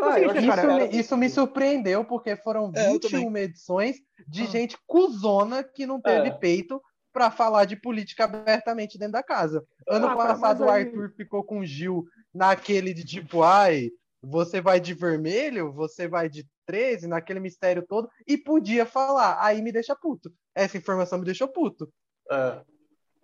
[0.00, 3.96] Ah, seguinte, isso, cara, me, isso, me, surpreendeu, porque foram 21 é, edições
[4.26, 4.46] de ah.
[4.46, 6.32] gente cuzona que não teve é.
[6.32, 6.82] peito
[7.12, 9.64] para falar de política abertamente dentro da casa.
[9.88, 10.84] Ano ah, passado aí...
[10.84, 12.04] o Arthur ficou com o Gil
[12.34, 13.90] naquele de tipo, ai,
[14.22, 19.38] você vai de vermelho, você vai de 13, naquele mistério todo, e podia falar.
[19.44, 20.32] Aí me deixa puto.
[20.54, 21.92] Essa informação me deixou puto.
[22.30, 22.60] É.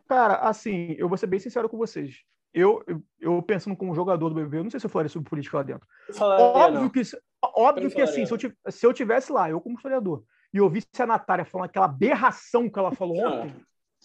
[0.08, 2.16] Cara, assim, eu vou ser bem sincero com vocês
[2.52, 2.82] eu,
[3.20, 5.62] eu pensando como jogador do BBB, eu não sei se eu falaria sobre política lá
[5.62, 5.86] dentro.
[6.18, 6.90] óbvio não.
[6.90, 7.02] que,
[7.42, 8.38] óbvio que assim, se eu,
[8.70, 12.68] se eu tivesse lá, eu como historiador, e eu visse a Natália falando aquela aberração
[12.68, 13.54] que ela falou ontem,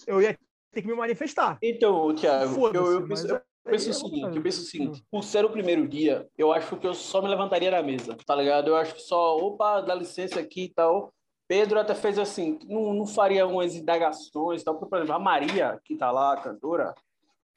[0.08, 0.38] eu ia
[0.72, 1.58] ter que me manifestar.
[1.62, 5.46] Então, Thiago, eu, eu, penso, eu penso o seguinte, eu penso o seguinte, por ser
[5.46, 8.70] o primeiro dia, eu acho que eu só me levantaria da mesa, tá ligado?
[8.70, 11.14] Eu acho que só, opa, dá licença aqui e tal.
[11.48, 15.20] Pedro até fez assim, não, não faria umas indagações e tal, porque, por exemplo, a
[15.20, 16.96] Maria, que tá lá, a cantora,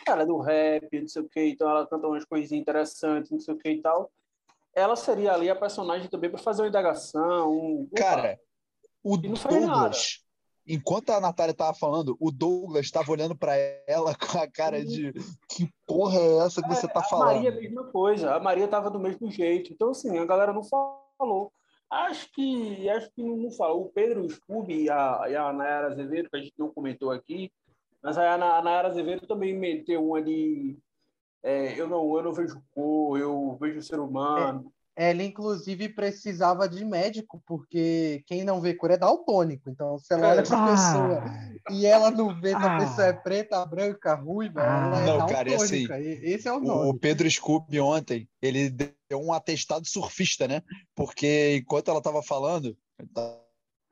[0.07, 3.41] ela é do rap, não sei o que, então ela canta umas coisinhas interessantes, não
[3.41, 4.11] sei o que e tal.
[4.75, 7.51] Ela seria ali a personagem também para fazer uma indagação.
[7.51, 7.89] Um...
[7.97, 8.39] Cara,
[9.03, 10.26] o Douglas,
[10.67, 13.57] enquanto a Natália tava falando, o Douglas estava olhando para
[13.87, 15.13] ela com a cara de
[15.49, 17.31] que porra é essa que você tá falando?
[17.31, 18.35] A Maria, a mesma coisa.
[18.35, 19.73] A Maria tava do mesmo jeito.
[19.73, 21.53] Então, assim, a galera não falou.
[21.89, 23.83] Acho que acho que não falou.
[23.83, 27.53] O Pedro Scooby e a, e a Nayara Azevedo, que a gente não comentou aqui,
[28.03, 30.77] mas a, a Nayara Azevedo também meteu uma de
[31.43, 34.73] é, eu, não, eu não vejo cor, eu vejo ser humano.
[34.99, 39.69] Ela, inclusive, precisava de médico, porque quem não vê cor é daltônico.
[39.69, 41.25] Então, se ela olha para a pessoa
[41.71, 45.19] e ela não vê se a pessoa é preta, branca, ruiva, ah, ela é não,
[45.19, 45.35] daltônica.
[45.35, 45.87] Cara, assim,
[46.23, 46.89] Esse é o nome.
[46.89, 50.63] O Pedro Scooby ontem, ele deu um atestado surfista, né?
[50.95, 52.75] Porque enquanto ela estava falando,
[53.13, 53.39] tá,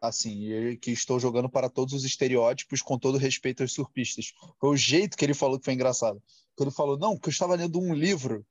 [0.01, 4.33] assim, que estou jogando para todos os estereótipos com todo respeito aos surfistas.
[4.59, 6.23] Foi o jeito que ele falou que foi engraçado.
[6.57, 8.43] Que ele falou, não, que eu estava lendo um livro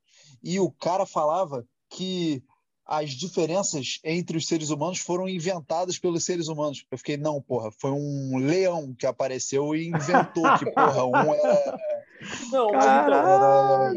[0.44, 2.44] e o cara falava que
[2.86, 6.86] as diferenças entre os seres humanos foram inventadas pelos seres humanos.
[6.92, 11.80] Eu fiquei, não, porra, foi um leão que apareceu e inventou que, porra, um era.
[12.52, 13.94] Não, mas então, era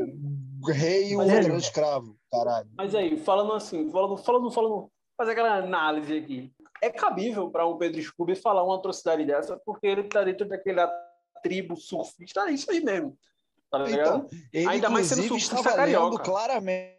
[0.72, 2.68] rei e o outro era escravo, caralho.
[2.76, 6.52] Mas aí, falando assim, falando, falando, falando, fazer aquela análise aqui.
[6.82, 10.92] É cabível para um Pedro Scooby falar uma atrocidade dessa, porque ele está dentro daquela
[11.42, 13.16] tribo surfista, é isso aí mesmo.
[13.70, 14.26] Tá ligado?
[14.26, 16.22] Então, ele, Ainda mais sendo surfista carioca.
[16.22, 16.95] claramente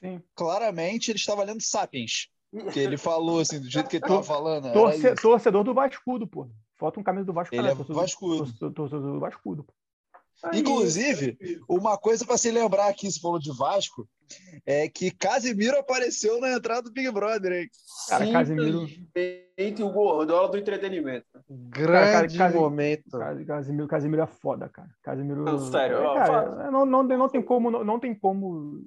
[0.00, 0.22] Sim.
[0.34, 2.28] claramente ele estava lendo Sapiens.
[2.72, 4.72] Que ele falou assim, do jeito que ele estava falando.
[4.72, 6.48] Torce, torcedor do Vascudo, pô.
[6.78, 7.54] Falta um camisa do Vasco.
[7.54, 8.72] Ele é Vascudo.
[8.72, 9.64] Torcedor do Vascudo.
[9.64, 9.72] Pô.
[10.52, 11.38] Inclusive,
[11.68, 14.06] uma coisa para se lembrar aqui, se falou de Vasco,
[14.66, 17.70] é que Casimiro apareceu na entrada do Big Brother, hein?
[18.08, 18.86] Cara, Casimiro.
[19.56, 21.26] Entre o gordola do entretenimento.
[21.48, 23.18] Grande cara, cara, momento.
[23.46, 24.90] Casimiro, Casimiro é foda, cara.
[25.02, 25.42] Casimiro.
[25.42, 28.82] Não, sério, cara, não, não, não, tem como, não, não tem como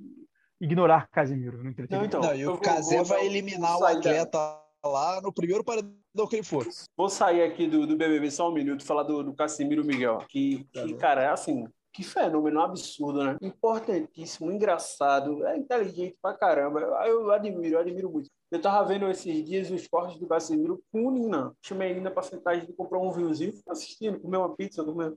[0.59, 2.17] ignorar Casimiro no entretenimento.
[2.17, 6.37] Não, então, não e o Casé vai eliminar o atleta lá no primeiro paredão que
[6.37, 6.67] ele for.
[6.95, 10.19] Vou sair aqui do, do BBB só um minuto falar do, do Casimiro Miguel.
[10.27, 13.37] Que, que cara, é assim, que fenômeno absurdo, né?
[13.41, 16.79] Importantíssimo, engraçado, é inteligente pra caramba.
[16.79, 18.29] Eu, eu admiro, eu admiro muito.
[18.51, 21.53] Eu tava vendo esses dias os cortes do Casimiro com Nina.
[21.61, 25.13] Chamei a Nina pra sentar, a gente comprou um vinhozinho, assistindo, comer uma pizza, comer,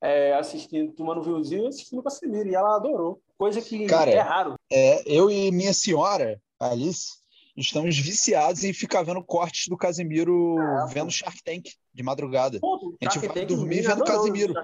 [0.00, 2.48] é, assistindo, tomando vinhozinho e assistindo o Casimiro.
[2.48, 3.20] E ela adorou.
[3.36, 4.54] Coisa que Cara, é raro.
[4.70, 7.18] É, eu e minha senhora, Alice,
[7.56, 10.56] estamos viciados em ficar vendo cortes do Casimiro
[10.92, 12.58] vendo Shark Tank de madrugada.
[13.00, 14.54] A gente vai dormir vendo Casimiro.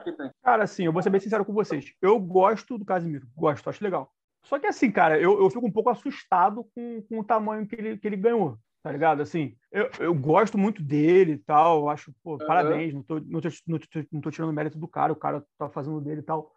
[0.43, 1.93] Cara, assim, eu vou ser bem sincero com vocês.
[2.01, 4.11] Eu gosto do Casimiro, gosto, acho legal.
[4.45, 7.75] Só que assim, cara, eu, eu fico um pouco assustado com, com o tamanho que
[7.75, 9.23] ele, que ele ganhou, tá ligado?
[9.23, 12.47] Assim, eu, eu gosto muito dele e tal, acho, pô, uhum.
[12.47, 15.43] parabéns, não tô, não, tô, não, tô, não tô tirando mérito do cara, o cara
[15.59, 16.55] tá fazendo dele e tal.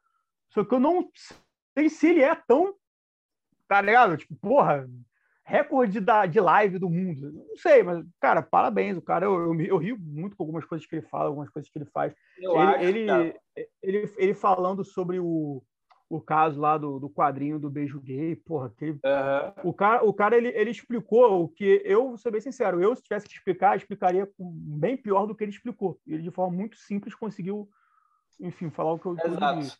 [0.50, 1.10] Só que eu não
[1.74, 2.76] sei se ele é tão,
[3.66, 4.18] tá ligado?
[4.18, 4.90] Tipo, porra,
[5.46, 7.32] recorde da, de live do mundo.
[7.32, 8.98] Não sei, mas, cara, parabéns.
[8.98, 11.72] O cara, eu, eu, eu, rio muito com algumas coisas que ele fala, algumas coisas
[11.72, 12.14] que ele faz.
[12.38, 13.40] Eu ele, acho, ele, ele,
[13.82, 15.64] ele, ele, falando sobre o,
[16.10, 19.00] o caso lá do, do quadrinho do beijo gay, porra, que uhum.
[19.64, 22.96] o cara, o cara ele, ele explicou o que eu, vou ser bem sincero, eu,
[22.96, 26.00] se tivesse que explicar, explicaria bem pior do que ele explicou.
[26.08, 27.70] Ele, de forma muito simples, conseguiu,
[28.40, 29.78] enfim, falar o que eu, Exato.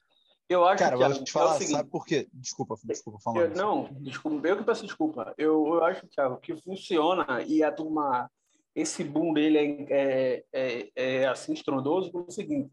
[0.50, 1.02] Eu acho Cara, que.
[1.02, 2.28] Cara, vou te falar, é seguinte, sabe por quê?
[2.34, 3.52] Desculpa, desculpa, falando.
[3.52, 5.34] Eu, não, desculpa, eu que peço desculpa.
[5.38, 8.30] Eu, eu acho, Thiago, que funciona e a turma.
[8.74, 12.72] Esse boom dele é, é, é, é assim estrondoso pelo seguinte: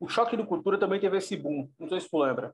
[0.00, 1.70] o choque do cultura também teve esse boom.
[1.78, 2.52] Não sei se tu lembra.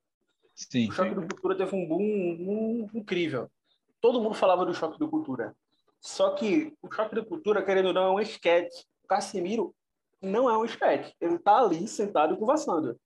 [0.55, 0.89] Sim.
[0.89, 3.51] O choque do cultura teve um boom um, incrível.
[4.01, 5.55] Todo mundo falava do choque do cultura.
[6.01, 8.85] Só que o choque do cultura, querendo ou não, é um esquete.
[9.05, 9.75] O Casimiro
[10.21, 11.15] não é um esquete.
[11.21, 12.99] Ele está ali sentado conversando.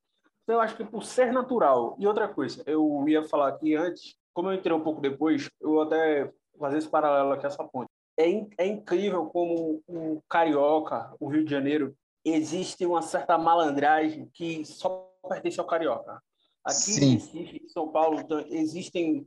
[0.42, 1.96] Então, eu acho que por ser natural.
[1.98, 5.70] E outra coisa, eu ia falar aqui antes, como eu entrei um pouco depois, eu
[5.70, 7.90] vou até fazer esse paralelo aqui, essa ponte.
[8.16, 11.94] É, in, é incrível como o carioca, o Rio de Janeiro,
[12.24, 16.22] existe uma certa malandragem que só pertence ao carioca.
[16.66, 17.04] Aqui Sim.
[17.04, 18.18] em Recife, em São Paulo,
[18.50, 19.24] existem,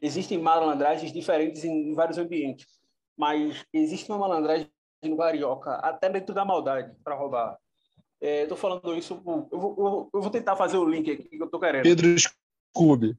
[0.00, 2.66] existem malandragens diferentes em vários ambientes.
[3.14, 4.70] Mas existe uma malandragem
[5.02, 7.58] no carioca, até dentro da maldade, para roubar.
[8.18, 9.14] Estou é, falando isso.
[9.14, 11.82] Eu vou, eu vou, tentar fazer o link aqui que eu estou querendo.
[11.82, 13.14] Pedro Scooby.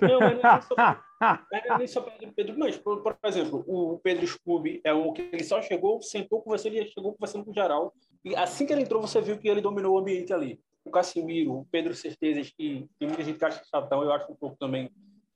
[0.00, 2.58] Não, mas não é nem só, Pedro, Pedro.
[2.58, 6.76] Mas, por, por, exemplo, o Pedro Scooby é um que ele só chegou, sentou conversando,
[6.76, 7.92] ele chegou conversando com o geral.
[8.24, 10.60] E assim que ele entrou, você viu que ele dominou o ambiente ali.
[10.84, 14.36] O Casimiro, o Pedro Certezas, que tem muita gente que acha chatão, eu acho um
[14.36, 14.90] pouco também.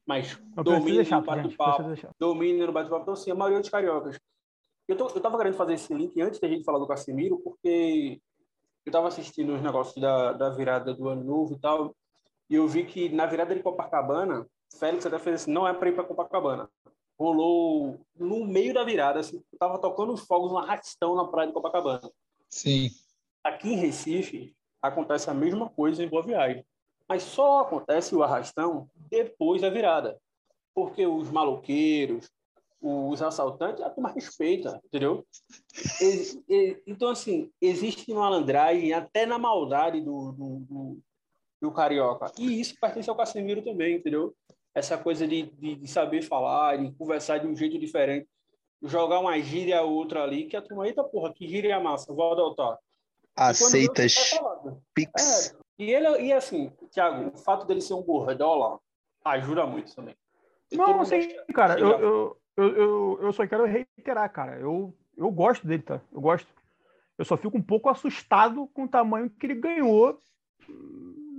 [0.07, 1.82] Mas domina no bate-papo.
[2.18, 3.03] Domina no bate-papo.
[3.03, 4.18] Então, assim, a maioria dos cariocas.
[4.86, 8.20] Eu, tô, eu tava querendo fazer esse link antes da gente falar do Casimiro, porque
[8.84, 11.97] eu estava assistindo os negócios da, da virada do ano novo e tal,
[12.51, 14.47] e eu vi que na virada de Copacabana,
[14.78, 16.68] Félix até fez assim, não é para ir para Copacabana.
[17.18, 21.55] Rolou no meio da virada, assim, tava tocando os fogos, um arrastão na praia de
[21.55, 22.11] Copacabana.
[22.51, 22.90] Sim.
[23.42, 24.55] Aqui em Recife,
[24.87, 26.64] acontece a mesma coisa em Boa Viagem.
[27.09, 30.18] Mas só acontece o arrastão depois da virada.
[30.74, 32.30] Porque os maloqueiros,
[32.80, 35.24] os assaltantes, a turma respeita, entendeu?
[36.87, 40.99] Então, assim, existe malandragem até na maldade do, do, do,
[41.62, 42.30] do, carioca.
[42.39, 44.35] E isso pertence ao Casemiro também, entendeu?
[44.74, 48.28] Essa coisa de, de, de saber falar, de conversar de um jeito diferente.
[48.82, 52.32] Jogar uma gíria a outra ali, que a turma, eita porra, que gíria massa, vou
[52.32, 52.78] adotar.
[53.37, 54.30] Aceitas
[54.95, 55.51] Pix.
[55.51, 58.78] É, e ele, e assim, Thiago, o fato dele ser um gordola
[59.24, 60.14] ajuda muito também.
[60.70, 64.59] E não, sim, cara, eu, eu, eu, eu, eu só quero reiterar, cara.
[64.59, 66.01] Eu, eu gosto dele, tá?
[66.12, 66.47] Eu gosto.
[67.18, 70.20] Eu só fico um pouco assustado com o tamanho que ele ganhou.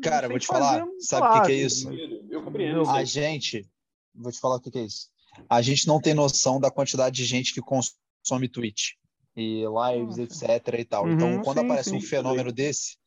[0.03, 0.85] Cara, vou te falar.
[0.99, 1.89] Sabe o que, que, é isso?
[2.29, 2.89] Eu compreendo.
[2.89, 3.67] A gente.
[4.13, 5.09] Vou te falar o que, que é isso.
[5.49, 8.93] A gente não tem noção da quantidade de gente que consome Twitch
[9.35, 10.53] e lives, Nossa.
[10.53, 10.79] etc.
[10.79, 11.09] e tal.
[11.09, 12.55] Então, uhum, então, quando sim, aparece sim, um fenômeno sim.
[12.55, 12.97] desse,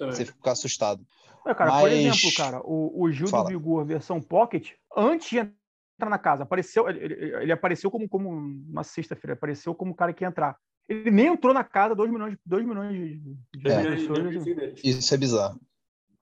[0.00, 1.04] você fica assustado.
[1.46, 1.80] É, cara, Mas...
[1.80, 3.44] Por exemplo, cara, o, o Gil Fala.
[3.44, 8.30] do Vigor versão Pocket, antes de entrar na casa, apareceu, ele, ele apareceu como, como
[8.30, 10.56] uma sexta-feira, apareceu como o cara que ia entrar.
[10.88, 13.18] Ele nem entrou na casa, 2 milhões, 2 milhões de,
[13.58, 13.90] de é.
[13.90, 14.84] pessoas.
[14.84, 15.60] Isso é bizarro.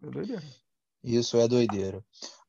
[0.03, 0.43] É doideira.
[1.03, 2.05] Isso é doideira.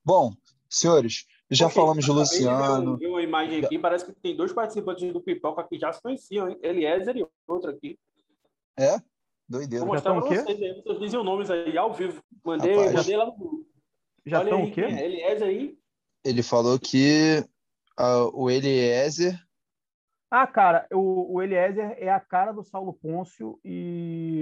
[0.06, 0.34] Bom,
[0.70, 2.98] senhores, já okay, falamos de Luciano.
[2.98, 6.60] Uma imagem aqui, parece que tem dois participantes do Pipoca que já se conheciam, hein?
[6.62, 7.98] Eliezer e outro aqui.
[8.78, 8.98] É?
[9.50, 9.84] Doideira.
[9.84, 12.24] Vou mostrar pra vocês aí, vocês dizem os nomes aí, ao vivo.
[12.44, 13.66] Mandei, Rapaz, mandei lá no grupo.
[14.26, 14.82] Já estão o quê?
[14.82, 15.78] É, Eliezer aí.
[16.24, 17.44] Ele falou que
[18.00, 19.38] uh, o Eliezer...
[20.32, 24.33] Ah, cara, o, o Eliezer é a cara do Saulo Pôncio e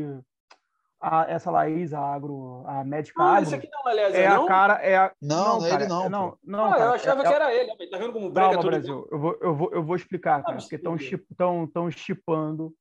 [1.01, 4.29] a, essa Laís, a agro, a médica ah, agro, esse aqui não é Eliezer, é
[4.29, 4.45] não?
[4.45, 5.11] a cara, é a...
[5.19, 6.09] Não, não, ele não.
[6.09, 7.89] Não, não, ah, cara, eu achava é, que era ele.
[7.89, 10.61] Tá vendo como brega Calma, Brasil, eu vou, eu, vou, eu vou explicar, cara, ah,
[10.61, 12.73] porque estão tão chipando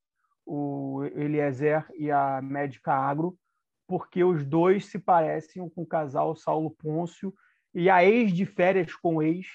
[0.44, 3.36] o Eliezer e a médica agro,
[3.86, 7.32] porque os dois se parecem com o casal Saulo Pôncio
[7.74, 9.46] e a ex de férias com ex,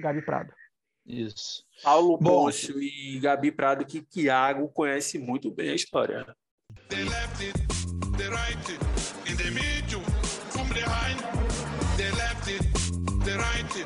[0.00, 0.52] Gabi Prado.
[1.04, 1.64] Isso.
[1.82, 6.36] Paulo Bom, Pôncio e Gabi Prado, que Tiago conhece muito bem a história.
[6.88, 7.77] They left it,
[8.30, 8.70] right
[9.26, 10.02] in the middle,
[10.50, 11.18] from behind.
[11.96, 12.62] They left it,
[13.24, 13.76] they right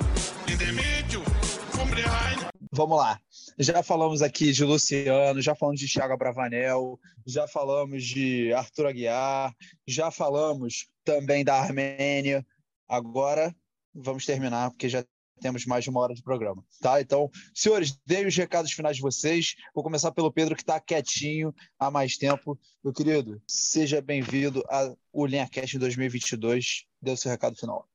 [0.49, 1.25] in the middle,
[1.71, 2.47] from behind.
[2.73, 3.21] Vamos lá.
[3.59, 9.55] Já falamos aqui de Luciano, já falamos de Thiago Bravanel, já falamos de Arthur Aguiar,
[9.87, 12.45] já falamos também da Armênia.
[12.89, 13.55] Agora
[13.95, 15.05] vamos terminar, porque já
[15.41, 17.01] temos mais de uma hora de programa, tá?
[17.01, 19.55] Então, senhores, dei os recados finais de vocês.
[19.75, 22.59] Vou começar pelo Pedro, que está quietinho há mais tempo.
[22.83, 26.87] Meu querido, seja bem-vindo ao Linha Cast em 2022.
[27.01, 27.89] Dê o seu recado final.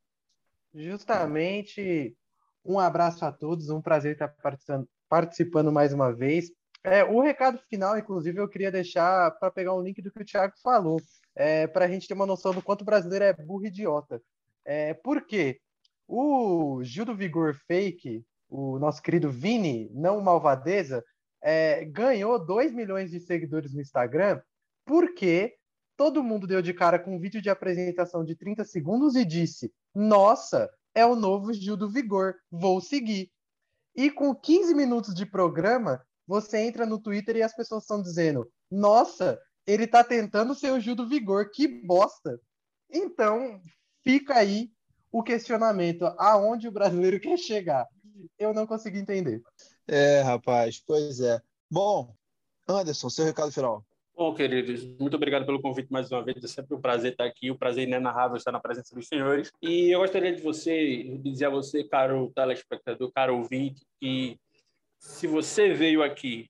[0.74, 2.16] Justamente,
[2.64, 6.52] um abraço a todos, um prazer estar participando, participando mais uma vez.
[6.84, 10.26] É, o recado final, inclusive, eu queria deixar para pegar um link do que o
[10.26, 11.02] Thiago falou,
[11.36, 14.22] é, para a gente ter uma noção do quanto o brasileiro é burro e idiota.
[14.64, 15.60] É, por quê?
[16.08, 21.03] O Gil do Vigor Fake, o nosso querido Vini, não malvadeza,
[21.41, 24.41] é, ganhou 2 milhões de seguidores no Instagram
[24.86, 25.53] porque
[25.97, 29.72] todo mundo deu de cara com um vídeo de apresentação de 30 segundos e disse:
[29.93, 33.30] Nossa, é o novo Gil do Vigor, vou seguir.
[33.95, 38.49] E com 15 minutos de programa, você entra no Twitter e as pessoas estão dizendo:
[38.72, 42.39] Nossa, ele está tentando ser o Gil do Vigor, que bosta.
[42.89, 43.60] Então,
[44.03, 44.72] fica aí
[45.12, 47.88] o questionamento aonde o brasileiro quer chegar.
[48.38, 49.41] Eu não consegui entender.
[49.88, 51.41] É, rapaz, pois é.
[51.70, 52.14] Bom,
[52.68, 53.86] Anderson, seu recado final.
[54.16, 56.43] Bom, queridos, muito obrigado pelo convite mais uma vez.
[56.43, 59.51] É sempre um prazer estar aqui, um prazer inenarrável estar na presença dos senhores.
[59.62, 64.39] E eu gostaria de você, dizer a você, caro telespectador, caro ouvinte, que
[64.97, 66.49] se você veio aqui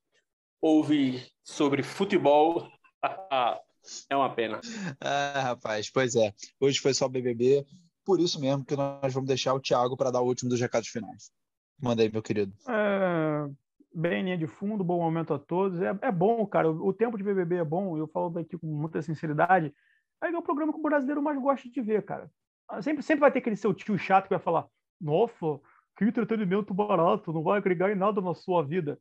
[0.61, 2.71] ouvir sobre futebol,
[4.09, 4.61] é uma pena.
[5.01, 6.33] Ah, rapaz, pois é.
[6.61, 7.65] Hoje foi só BBB
[8.07, 10.87] por isso mesmo que nós vamos deixar o Thiago para dar o último dos recados
[10.87, 11.29] finais.
[11.77, 12.53] Manda aí, meu querido.
[12.65, 13.45] É,
[13.93, 15.81] bem linha de fundo, bom momento a todos.
[15.81, 16.71] É, é bom, cara.
[16.71, 17.97] O, o, tempo de BBB é bom.
[17.97, 19.73] Eu falo daqui com muita sinceridade.
[20.21, 22.31] Aí é o programa que o brasileiro mais gosta de ver, cara.
[22.81, 24.65] Sempre, sempre vai ter aquele seu tio chato que vai falar:
[25.01, 25.59] Nossa,
[25.97, 28.97] que entretenimento barato, não vai agregar em nada na sua vida.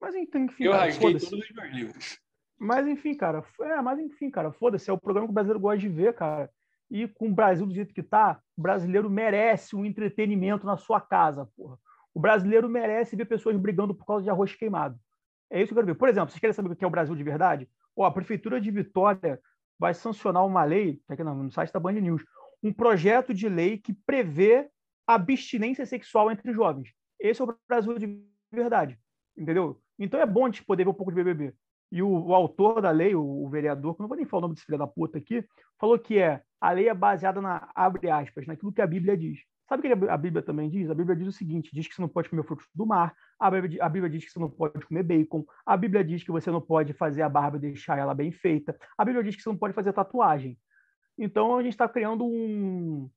[0.00, 2.20] Mas enfim, Eu cara, rasguei todos os meus livros.
[2.56, 5.80] Mas enfim, cara, é, mas enfim, cara, foda-se, é o programa que o brasileiro gosta
[5.80, 6.48] de ver, cara.
[6.90, 11.00] E com o Brasil do jeito que está, o brasileiro merece um entretenimento na sua
[11.00, 11.78] casa, porra.
[12.12, 14.98] O brasileiro merece ver pessoas brigando por causa de arroz queimado.
[15.50, 15.98] É isso que eu quero ver.
[15.98, 17.68] Por exemplo, vocês querem saber o que é o Brasil de verdade?
[17.96, 19.40] Ó, a Prefeitura de Vitória
[19.78, 22.24] vai sancionar uma lei, tá aqui no site da Band News,
[22.62, 24.68] um projeto de lei que prevê
[25.06, 26.92] abstinência sexual entre jovens.
[27.20, 28.98] Esse é o Brasil de verdade,
[29.36, 29.80] entendeu?
[29.98, 31.54] Então é bom a gente poder ver um pouco de BBB.
[31.92, 34.42] E o, o autor da lei, o, o, vereador, que não vou nem falar o
[34.42, 35.44] nome desse filho da puta aqui,
[35.78, 39.38] falou que é a lei é baseada na, abre aspas, naquilo que a Bíblia diz.
[39.68, 40.90] Sabe o que a Bíblia também diz?
[40.90, 43.50] A Bíblia diz o seguinte: diz que você não pode comer frutos do mar, a
[43.50, 46.50] Bíblia, a Bíblia, diz que você não pode comer bacon, a Bíblia diz que você
[46.50, 49.48] não pode fazer a barba e deixar ela bem feita, a Bíblia diz que você
[49.50, 50.58] não pode fazer tatuagem.
[51.18, 53.10] Então a gente está criando um,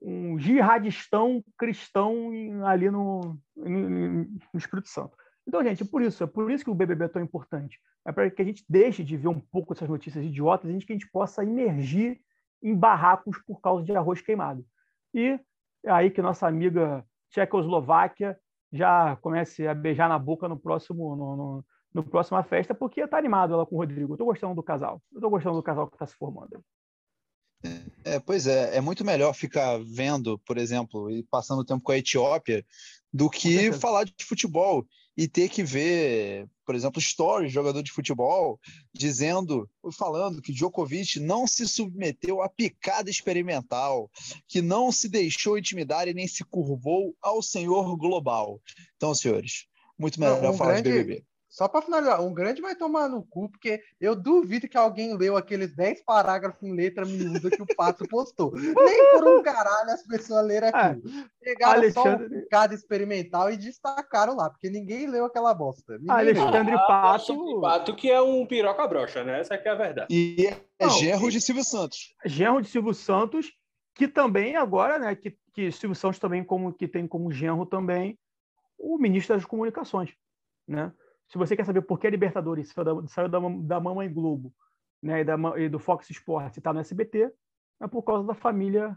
[0.00, 2.30] um jihadistão cristão
[2.66, 5.16] ali no, no, Espírito Santo.
[5.44, 7.80] Então, gente, é por isso, é por isso que o BBB é tão importante.
[8.06, 10.92] É para que a gente deixe de ver um pouco essas notícias idiotas e que
[10.92, 12.20] a gente possa emergir
[12.66, 14.64] em barracos por causa de arroz queimado.
[15.14, 15.38] E
[15.84, 18.38] é aí que nossa amiga Tchecoslováquia
[18.72, 21.64] já comece a beijar na boca no próximo no, no,
[21.94, 24.12] no próxima festa, porque está animado ela com o Rodrigo.
[24.12, 25.00] Eu estou gostando do casal.
[25.12, 26.62] Eu estou gostando do casal que está se formando.
[28.04, 31.98] É, pois é, é muito melhor ficar vendo, por exemplo, e passando tempo com a
[31.98, 32.64] Etiópia,
[33.12, 34.86] do que falar de futebol
[35.16, 38.60] e ter que ver, por exemplo, stories jogador de futebol
[38.92, 44.10] dizendo, falando que Djokovic não se submeteu à picada experimental,
[44.46, 48.60] que não se deixou intimidar e nem se curvou ao senhor global.
[48.96, 49.66] Então, senhores,
[49.98, 51.24] muito melhor um falar grande, de BBB.
[51.56, 55.38] Só para finalizar, um grande vai tomar no cu, porque eu duvido que alguém leu
[55.38, 58.52] aqueles 10 parágrafos em letra miúda que o Pato postou.
[58.54, 61.10] Nem por um caralho as pessoas leram ah, aquilo.
[61.40, 62.28] Pegaram Alexandre...
[62.28, 65.96] só um cada experimental e destacaram lá, porque ninguém leu aquela bosta.
[65.96, 66.86] Ninguém Alexandre leu.
[66.86, 67.60] Pato.
[67.62, 69.40] Pato, que é um piroca broxa, né?
[69.40, 70.14] Essa aqui é a verdade.
[70.14, 70.48] E
[70.78, 72.14] é Não, genro de Silvio Santos.
[72.26, 73.50] Genro de Silvio Santos,
[73.94, 75.16] que também agora, né?
[75.16, 78.18] Que, que Silvio Santos também como, que tem como genro também
[78.76, 80.10] o ministro das Comunicações,
[80.68, 80.92] né?
[81.28, 84.52] Se você quer saber por que a Libertadores saiu da, saiu da, da Mamãe Globo
[85.02, 87.32] né, e, da, e do Fox Sports e está no SBT,
[87.80, 88.96] é por causa da família,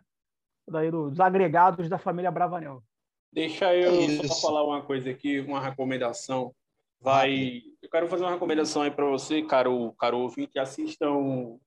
[0.67, 2.83] daí, dos agregados da família Bravanel.
[3.31, 6.53] Deixa eu é só falar uma coisa aqui, uma recomendação.
[6.99, 11.57] Vai, eu quero fazer uma recomendação aí para você, caro, caro ouvinte, assistam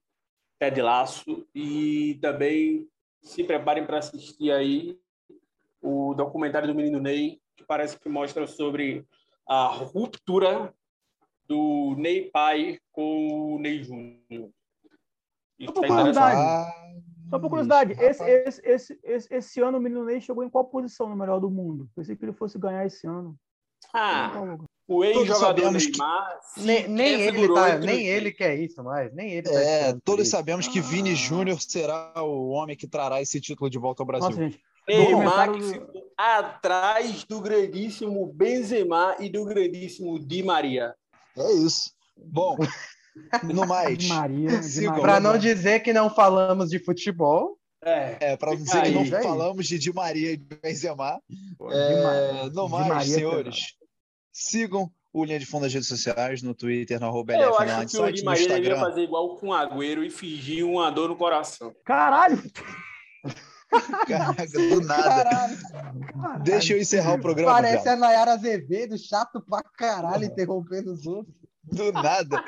[0.58, 2.88] Ted Laço e também
[3.22, 4.98] se preparem para assistir aí
[5.80, 9.06] o documentário do Menino Ney, que parece que mostra sobre
[9.48, 10.74] a ruptura
[11.46, 14.50] do Ney Pai com o Ney Júnior.
[15.64, 16.72] Só por curiosidade,
[17.30, 20.64] só por curiosidade esse, esse, esse, esse, esse ano o menino Ney chegou em qual
[20.64, 21.88] posição no melhor do mundo?
[21.94, 23.36] Pensei que ele fosse ganhar esse ano.
[23.92, 26.40] Ah, o ex-jogador Neymar.
[26.56, 29.42] Nem, nem ele tá, nem ele quer isso mais, nem ele.
[29.42, 31.14] Tá é, todos sabemos que Vini ah.
[31.14, 34.28] Júnior será o homem que trará esse título de volta ao Brasil.
[34.28, 40.94] Nossa, gente, Neymar que ficou atrás do grandíssimo Benzema e do grandíssimo Di Maria.
[41.36, 41.92] É isso.
[42.16, 42.56] Bom,
[43.42, 44.06] no mais.
[44.08, 44.50] Maria,
[45.00, 47.58] para não dizer que não falamos de futebol.
[47.84, 49.22] É, é para não dizer aí, que não aí.
[49.24, 51.20] falamos de Di Maria e Benzema.
[51.70, 53.74] é, no mais, é senhores,
[54.32, 58.00] sigam o Linha de Fundo nas redes sociais, no Twitter, no arroba Eu acho que
[58.00, 61.74] o Di Maria deveria fazer igual com o Agüero e fingir uma dor no coração.
[61.84, 62.40] Caralho!
[64.06, 65.24] Caraca, do nada.
[65.24, 65.58] Caralho.
[66.44, 67.52] Deixa eu encerrar o programa.
[67.52, 71.34] Parece a Nayara Azevedo, chato pra caralho, interrompendo os outros.
[71.64, 72.44] Do nada.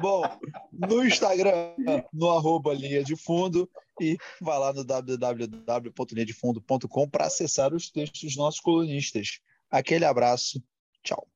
[0.00, 0.24] Bom,
[0.72, 1.74] no Instagram,
[2.12, 8.36] no arroba linha de fundo, e vai lá no www.linhadefundo.com para acessar os textos dos
[8.36, 9.40] nossos colunistas.
[9.70, 10.60] Aquele abraço.
[11.02, 11.24] Tchau.